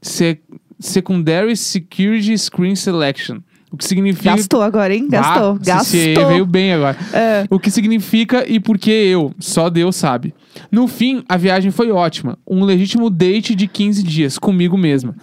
Se- 0.00 0.40
Secondary 0.80 1.56
Security 1.56 2.36
Screen 2.36 2.74
Selection. 2.74 3.38
O 3.70 3.76
que 3.76 3.84
significa. 3.86 4.36
Gastou 4.36 4.60
agora, 4.60 4.92
hein? 4.94 5.08
Gastou. 5.08 5.52
Ah, 5.52 5.58
Gastou. 5.62 6.28
veio 6.28 6.44
bem 6.44 6.72
agora. 6.74 6.96
É. 7.12 7.46
O 7.48 7.58
que 7.58 7.70
significa 7.70 8.44
e 8.46 8.58
por 8.60 8.76
que 8.76 8.90
eu? 8.90 9.32
Só 9.38 9.70
Deus 9.70 9.94
sabe. 9.96 10.34
No 10.70 10.86
fim, 10.86 11.22
a 11.28 11.36
viagem 11.36 11.70
foi 11.70 11.90
ótima. 11.90 12.38
Um 12.46 12.64
legítimo 12.64 13.08
date 13.10 13.54
de 13.54 13.66
15 13.66 14.02
dias 14.02 14.38
comigo 14.38 14.76
mesma. 14.76 15.14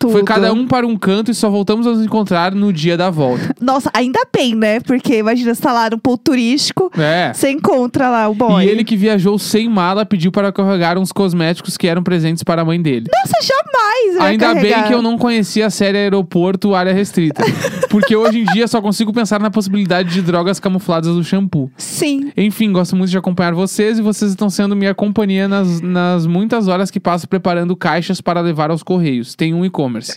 Foi 0.00 0.12
Tudo. 0.12 0.24
cada 0.26 0.52
um 0.52 0.64
para 0.64 0.86
um 0.86 0.96
canto 0.96 1.28
e 1.32 1.34
só 1.34 1.50
voltamos 1.50 1.84
a 1.84 1.90
nos 1.90 2.04
encontrar 2.04 2.54
no 2.54 2.72
dia 2.72 2.96
da 2.96 3.10
volta. 3.10 3.52
Nossa, 3.60 3.90
ainda 3.92 4.20
bem, 4.32 4.54
né? 4.54 4.78
Porque 4.78 5.18
imagina, 5.18 5.52
você 5.52 5.60
tá 5.60 5.72
lá 5.72 5.90
no 5.90 5.98
ponto 5.98 6.22
turístico, 6.22 6.88
É. 6.96 7.32
você 7.34 7.50
encontra 7.50 8.08
lá 8.08 8.28
o 8.28 8.34
boy. 8.34 8.64
E 8.64 8.68
ele 8.68 8.84
que 8.84 8.96
viajou 8.96 9.36
sem 9.40 9.68
mala 9.68 10.06
pediu 10.06 10.30
para 10.30 10.52
carregar 10.52 10.96
uns 10.96 11.10
cosméticos 11.10 11.76
que 11.76 11.88
eram 11.88 12.00
presentes 12.04 12.44
para 12.44 12.62
a 12.62 12.64
mãe 12.64 12.80
dele. 12.80 13.06
Nossa, 13.12 13.34
jamais 13.44 14.20
Ainda 14.30 14.54
carregar. 14.54 14.78
bem 14.82 14.88
que 14.88 14.94
eu 14.94 15.02
não 15.02 15.18
conhecia 15.18 15.66
a 15.66 15.70
série 15.70 15.98
Aeroporto 15.98 16.76
Área 16.76 16.92
Restrita. 16.94 17.42
Porque 17.90 18.14
hoje 18.14 18.38
em 18.40 18.44
dia 18.52 18.68
só 18.68 18.80
consigo 18.80 19.12
pensar 19.12 19.40
na 19.40 19.50
possibilidade 19.50 20.10
de 20.12 20.22
drogas 20.22 20.60
camufladas 20.60 21.12
no 21.12 21.24
shampoo. 21.24 21.72
Sim. 21.76 22.30
Enfim, 22.36 22.70
gosto 22.70 22.94
muito 22.94 23.10
de 23.10 23.18
acompanhar 23.18 23.52
vocês 23.52 23.98
e 23.98 24.02
vocês 24.02 24.30
estão 24.30 24.48
sendo 24.48 24.76
minha 24.78 24.94
companhia 24.94 25.46
nas, 25.48 25.80
nas 25.80 26.26
muitas 26.26 26.68
horas 26.68 26.90
que 26.90 26.98
passo 27.00 27.28
preparando 27.28 27.76
caixas 27.76 28.20
para 28.20 28.40
levar 28.40 28.70
aos 28.70 28.82
correios. 28.82 29.34
Tem 29.34 29.52
um 29.52 29.64
e-commerce. 29.64 30.16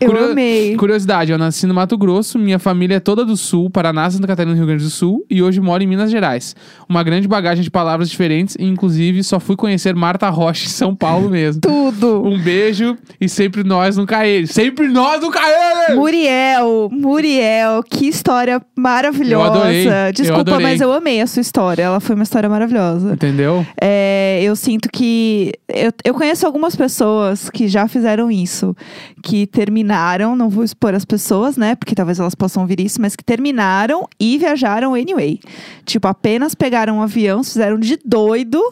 Eu 0.00 0.10
Curio- 0.10 0.30
amei. 0.32 0.76
Curiosidade, 0.76 1.30
eu 1.32 1.38
nasci 1.38 1.66
no 1.66 1.74
Mato 1.74 1.96
Grosso, 1.98 2.38
minha 2.38 2.58
família 2.58 2.96
é 2.96 3.00
toda 3.00 3.24
do 3.24 3.36
Sul, 3.36 3.68
Paraná, 3.70 4.08
Santa 4.10 4.26
Catarina 4.26 4.54
Rio 4.56 4.66
Grande 4.66 4.84
do 4.84 4.90
Sul, 4.90 5.24
e 5.28 5.42
hoje 5.42 5.60
moro 5.60 5.82
em 5.82 5.86
Minas 5.86 6.10
Gerais. 6.10 6.54
Uma 6.88 7.02
grande 7.02 7.28
bagagem 7.28 7.62
de 7.62 7.70
palavras 7.70 8.08
diferentes, 8.08 8.56
e 8.58 8.64
inclusive 8.64 9.22
só 9.24 9.38
fui 9.38 9.56
conhecer 9.56 9.94
Marta 9.94 10.28
Rocha 10.28 10.66
em 10.66 10.68
São 10.70 10.94
Paulo 10.94 11.28
mesmo. 11.30 11.60
Tudo. 11.68 12.22
Um 12.24 12.38
beijo 12.38 12.96
e 13.20 13.28
sempre 13.28 13.62
nós 13.64 13.96
no 13.96 14.06
Caele. 14.06 14.46
Sempre 14.46 14.88
nós 14.88 15.20
no 15.20 15.30
Caele! 15.30 15.96
Muriel, 15.96 16.88
Muriel, 16.92 17.82
que 17.82 18.06
história 18.08 18.62
maravilhosa. 18.76 19.44
Eu 19.44 19.60
adorei, 19.60 19.88
eu 19.88 20.12
Desculpa, 20.12 20.40
adorei. 20.42 20.66
mas 20.66 20.80
eu 20.80 20.92
amei 20.92 21.20
a 21.20 21.26
sua 21.26 21.40
história. 21.40 21.82
Ela 21.82 22.00
foi 22.00 22.14
uma 22.14 22.22
história 22.22 22.48
maravilhosa. 22.48 23.12
Entendeu? 23.12 23.66
É, 23.80 23.97
eu 24.42 24.54
sinto 24.56 24.88
que. 24.90 25.52
Eu, 25.68 25.92
eu 26.04 26.14
conheço 26.14 26.46
algumas 26.46 26.74
pessoas 26.74 27.50
que 27.50 27.68
já 27.68 27.86
fizeram 27.88 28.30
isso. 28.30 28.74
Que 29.22 29.46
terminaram, 29.46 30.36
não 30.36 30.48
vou 30.48 30.64
expor 30.64 30.94
as 30.94 31.04
pessoas, 31.04 31.56
né? 31.56 31.74
Porque 31.74 31.94
talvez 31.94 32.18
elas 32.18 32.34
possam 32.34 32.62
ouvir 32.62 32.80
isso, 32.80 33.00
mas 33.00 33.14
que 33.14 33.24
terminaram 33.24 34.06
e 34.18 34.38
viajaram 34.38 34.94
anyway. 34.94 35.38
Tipo, 35.84 36.08
apenas 36.08 36.54
pegaram 36.54 36.98
um 36.98 37.02
avião, 37.02 37.42
fizeram 37.42 37.78
de 37.78 37.98
doido 38.04 38.62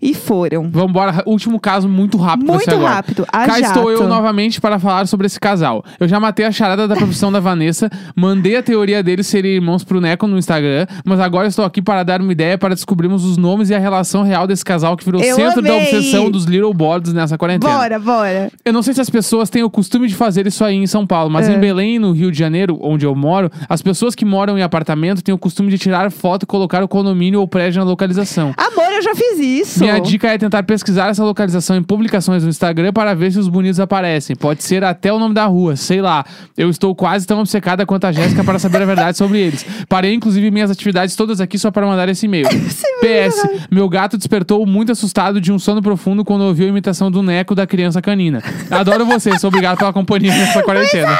e 0.00 0.14
foram. 0.14 0.68
Vambora, 0.70 1.22
último 1.26 1.58
caso 1.60 1.88
muito 1.88 2.16
rápido 2.18 2.52
Muito 2.52 2.76
rápido. 2.78 3.26
A 3.32 3.46
Cá 3.46 3.60
estou 3.60 3.90
eu 3.90 3.98
jato. 3.98 4.08
novamente 4.08 4.60
para 4.60 4.78
falar 4.78 5.06
sobre 5.06 5.26
esse 5.26 5.38
casal. 5.38 5.84
Eu 5.98 6.08
já 6.08 6.18
matei 6.18 6.46
a 6.46 6.52
charada 6.52 6.86
da 6.88 6.96
profissão 6.96 7.30
da 7.30 7.40
Vanessa, 7.40 7.90
mandei 8.16 8.56
a 8.56 8.62
teoria 8.62 9.02
deles 9.02 9.26
serem 9.26 9.52
irmãos 9.52 9.84
pro 9.84 10.00
Neco 10.00 10.26
no 10.26 10.38
Instagram, 10.38 10.86
mas 11.04 11.20
agora 11.20 11.48
estou 11.48 11.64
aqui 11.64 11.82
para 11.82 12.02
dar 12.02 12.20
uma 12.20 12.32
ideia 12.32 12.56
para 12.56 12.74
descobrirmos 12.74 13.24
os 13.24 13.36
nomes 13.36 13.70
e 13.70 13.74
a 13.74 13.78
relação 13.78 14.22
real 14.22 14.46
desse 14.46 14.64
casal 14.64 14.96
que 14.96 15.04
virou 15.04 15.22
Eu 15.22 15.34
centro 15.36 15.60
da 15.62 15.68
amei! 15.70 15.82
obsessão 15.82 16.30
dos 16.30 16.44
Little 16.44 16.72
Boards 16.74 17.12
nessa 17.12 17.36
quarentena. 17.36 17.72
Bora, 17.74 17.98
bora. 17.98 18.50
Eu 18.64 18.72
não 18.72 18.82
sei 18.82 18.94
se 18.94 19.00
as 19.00 19.10
pessoas 19.10 19.50
têm 19.50 19.62
o 19.62 19.70
costume 19.70 20.08
de 20.08 20.14
fazer 20.14 20.46
isso 20.46 20.64
aí 20.64 20.76
em 20.76 20.86
São 20.86 21.06
Paulo, 21.06 21.30
mas 21.30 21.48
É. 21.48 21.54
em 21.54 21.58
Belém, 21.60 21.98
no 21.98 22.12
Rio 22.12 22.30
de 22.32 22.38
Janeiro, 22.38 22.78
onde 22.82 23.04
eu 23.04 23.14
moro, 23.14 23.50
as 23.68 23.82
pessoas 23.82 24.14
que 24.14 24.24
moram 24.24 24.58
em 24.58 24.62
apartamento 24.62 25.22
têm 25.22 25.34
o 25.34 25.38
costume 25.38 25.70
de 25.70 25.78
tirar 25.78 26.10
foto 26.10 26.44
e 26.44 26.46
colocar 26.46 26.82
o 26.82 26.88
condomínio 26.88 27.40
ou 27.40 27.46
prédio 27.48 27.80
na 27.82 27.88
localização. 27.90 28.54
Amor, 28.56 28.89
eu 29.00 29.02
já 29.02 29.14
fiz 29.14 29.38
isso. 29.38 29.80
Minha 29.80 29.98
dica 29.98 30.28
é 30.28 30.38
tentar 30.38 30.62
pesquisar 30.62 31.08
essa 31.08 31.24
localização 31.24 31.76
em 31.76 31.82
publicações 31.82 32.42
no 32.42 32.50
Instagram 32.50 32.92
para 32.92 33.14
ver 33.14 33.32
se 33.32 33.38
os 33.38 33.48
bonitos 33.48 33.80
aparecem. 33.80 34.36
Pode 34.36 34.62
ser 34.62 34.84
até 34.84 35.12
o 35.12 35.18
nome 35.18 35.34
da 35.34 35.46
rua, 35.46 35.74
sei 35.74 36.00
lá. 36.02 36.24
Eu 36.56 36.68
estou 36.68 36.94
quase 36.94 37.26
tão 37.26 37.40
obcecada 37.40 37.86
quanto 37.86 38.04
a 38.04 38.12
Jéssica 38.12 38.44
para 38.44 38.58
saber 38.58 38.82
a 38.82 38.86
verdade 38.86 39.16
sobre 39.16 39.40
eles. 39.40 39.64
Parei, 39.88 40.14
inclusive, 40.14 40.50
minhas 40.50 40.70
atividades 40.70 41.16
todas 41.16 41.40
aqui 41.40 41.58
só 41.58 41.70
para 41.70 41.86
mandar 41.86 42.08
esse 42.08 42.26
e-mail. 42.26 42.46
PS, 43.00 43.48
meu 43.70 43.88
gato 43.88 44.18
despertou 44.18 44.64
muito 44.66 44.92
assustado 44.92 45.40
de 45.40 45.50
um 45.50 45.58
sono 45.58 45.80
profundo 45.80 46.24
quando 46.24 46.42
ouviu 46.42 46.66
a 46.66 46.68
imitação 46.68 47.10
do 47.10 47.22
Neco 47.22 47.54
da 47.54 47.66
criança 47.66 48.02
canina. 48.02 48.42
Adoro 48.70 49.06
vocês, 49.06 49.40
sou 49.40 49.48
obrigado 49.48 49.78
pela 49.78 49.92
companhia 49.92 50.30
nessa 50.30 50.62
quarentena. 50.62 51.18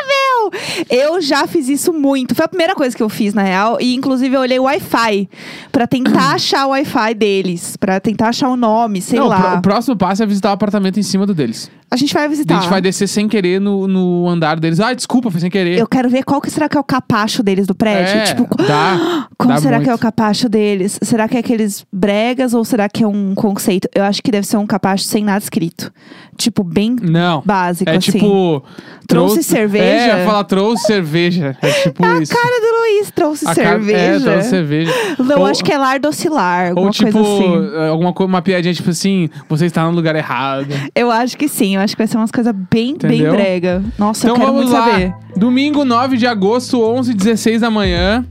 Eu 0.89 1.21
já 1.21 1.47
fiz 1.47 1.69
isso 1.69 1.93
muito. 1.93 2.35
Foi 2.35 2.45
a 2.45 2.49
primeira 2.49 2.75
coisa 2.75 2.97
que 2.97 3.03
eu 3.03 3.09
fiz, 3.09 3.35
na 3.35 3.43
real. 3.43 3.79
E, 3.81 3.95
inclusive, 3.95 4.35
eu 4.35 4.41
olhei 4.41 4.59
o 4.59 4.65
Wi-Fi 4.65 5.29
pra 5.73 5.87
tentar 5.87 6.33
achar 6.35 6.67
o 6.67 6.71
Wi-Fi 6.71 7.15
deles. 7.15 7.77
Pra 7.77 8.01
tentar 8.01 8.29
achar 8.29 8.49
o 8.49 8.57
nome, 8.57 9.01
sei 9.01 9.19
Não, 9.19 9.27
o 9.27 9.29
lá. 9.29 9.41
pró- 9.41 9.57
o 9.59 9.63
próximo 9.63 9.97
passo 9.97 10.23
é 10.23 10.27
visitar 10.27 10.51
o 10.51 10.53
apartamento 10.53 10.99
em 10.99 11.03
cima 11.03 11.27
do 11.27 11.35
deles. 11.35 11.71
A 11.93 11.97
gente 11.97 12.15
vai 12.15 12.25
A 12.27 12.29
visitar. 12.29 12.61
gente 12.61 12.71
vai 12.71 12.81
descer 12.81 13.09
sem 13.09 13.27
querer 13.29 13.61
no, 13.61 13.89
no 13.89 14.29
andar 14.29 14.61
deles. 14.61 14.79
Ah, 14.79 14.95
desculpa, 14.95 15.29
foi 15.29 15.41
sem 15.41 15.51
querer. 15.51 15.77
Eu 15.77 15.89
quero 15.89 16.09
ver 16.09 16.23
qual 16.23 16.41
que 16.41 16.49
será 16.49 16.69
que 16.69 16.77
é 16.77 16.81
o 16.81 16.85
capacho 16.85 17.43
deles 17.43 17.67
do 17.67 17.75
prédio. 17.75 18.15
É, 18.17 18.23
tipo, 18.27 18.47
dá. 18.63 19.27
como 19.37 19.53
dá 19.55 19.61
será 19.61 19.79
que 19.79 19.87
é 19.87 19.89
o 19.89 19.91
muito. 19.95 20.01
capacho 20.03 20.49
deles? 20.49 21.01
Será 21.03 21.27
que 21.27 21.37
é 21.37 21.41
aqueles 21.41 21.85
bregas 21.93 22.55
ou 22.55 22.65
será 22.65 22.89
que 22.89 23.03
é 23.03 23.09
um 23.09 23.35
conceito? 23.35 23.89
Eu 23.93 24.05
acho 24.05 24.23
que 24.23 24.31
deve 24.31 24.47
ser 24.47 24.57
um 24.57 24.67
capacho 24.69 25.03
sem 25.03 25.25
nada 25.25 25.39
escrito. 25.43 25.93
Tipo, 26.39 26.63
bem 26.63 26.95
Não. 27.03 27.43
básico, 27.45 27.91
É 27.91 27.97
assim. 27.97 28.13
tipo. 28.13 28.63
Trouxe 29.09 29.43
cerveja? 29.43 30.13
É, 30.19 30.25
falar 30.41 30.45
trouxe 30.45 30.87
cerveja. 30.87 31.57
É 31.63 31.71
tipo 31.83 32.05
A 32.05 32.21
isso. 32.21 32.33
cara 32.35 32.61
do 32.61 32.81
Luiz 32.81 33.11
trouxe 33.11 33.45
A 33.49 33.55
cara- 33.55 33.69
cerveja. 33.71 33.99
É, 33.99 34.19
trouxe 34.21 34.49
cerveja. 34.51 34.93
Não, 35.19 35.39
Ou- 35.41 35.47
acho 35.47 35.65
que 35.65 35.73
é 35.73 35.79
lar 35.79 35.99
docilar, 36.01 36.69
alguma 36.69 36.87
Ou 36.87 36.93
tipo, 36.93 37.13
coisa 37.13 37.29
assim. 37.29 37.89
alguma 37.89 38.13
coisa, 38.13 38.29
uma 38.29 38.43
piadinha 38.43 38.75
tipo 38.75 38.91
assim, 38.91 39.29
você 39.49 39.67
está 39.67 39.85
no 39.85 39.93
lugar 39.93 40.15
errado. 40.17 40.69
Eu 40.95 41.11
acho 41.11 41.37
que 41.37 41.49
sim, 41.49 41.77
eu 41.77 41.81
acho 41.83 41.95
que 41.95 41.99
vai 42.03 42.07
ser 42.07 42.17
umas 42.17 42.31
coisas 42.31 42.55
bem, 42.71 42.97
bem 42.97 43.13
Entendeu? 43.21 43.33
brega. 43.33 43.83
Nossa, 43.99 44.27
então 44.27 44.37
eu 44.37 44.41
quero 44.41 44.53
vamos 44.53 44.71
muito 44.71 44.79
lá. 44.79 44.91
saber. 44.91 45.15
Domingo 45.37 45.85
9 45.85 46.17
de 46.17 46.27
agosto, 46.27 46.81
11 46.83 47.15
16 47.15 47.61
da 47.61 47.71
manhã. 47.71 48.25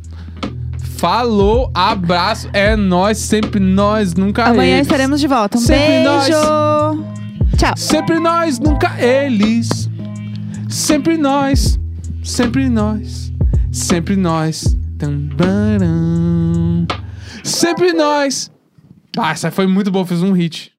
Falou, 0.98 1.72
abraço, 1.74 2.50
é 2.52 2.76
nós, 2.76 3.17
sempre 3.19 3.58
nós, 3.60 4.13
nunca 4.15 4.43
Amanhã 4.45 4.76
eles. 4.78 4.88
estaremos 4.88 5.22
de 5.22 5.28
volta. 5.28 5.58
Um 5.58 5.62
Sempre 5.62 5.86
beijo. 6.04 6.39
Tchau. 7.58 7.74
Sempre 7.78 8.19
nós, 8.19 8.60
nunca 8.60 8.91
eles. 9.00 9.89
Sempre 10.67 11.17
nós, 11.17 11.80
sempre 12.30 12.70
nós, 12.70 13.34
sempre 13.72 14.15
nós. 14.15 14.78
Sempre 17.44 17.92
nós. 17.92 18.52
Ah, 19.18 19.32
essa 19.32 19.50
foi 19.52 19.65
muito 19.65 19.89
boa, 19.89 20.06
fez 20.06 20.22
um 20.22 20.32
hit. 20.32 20.72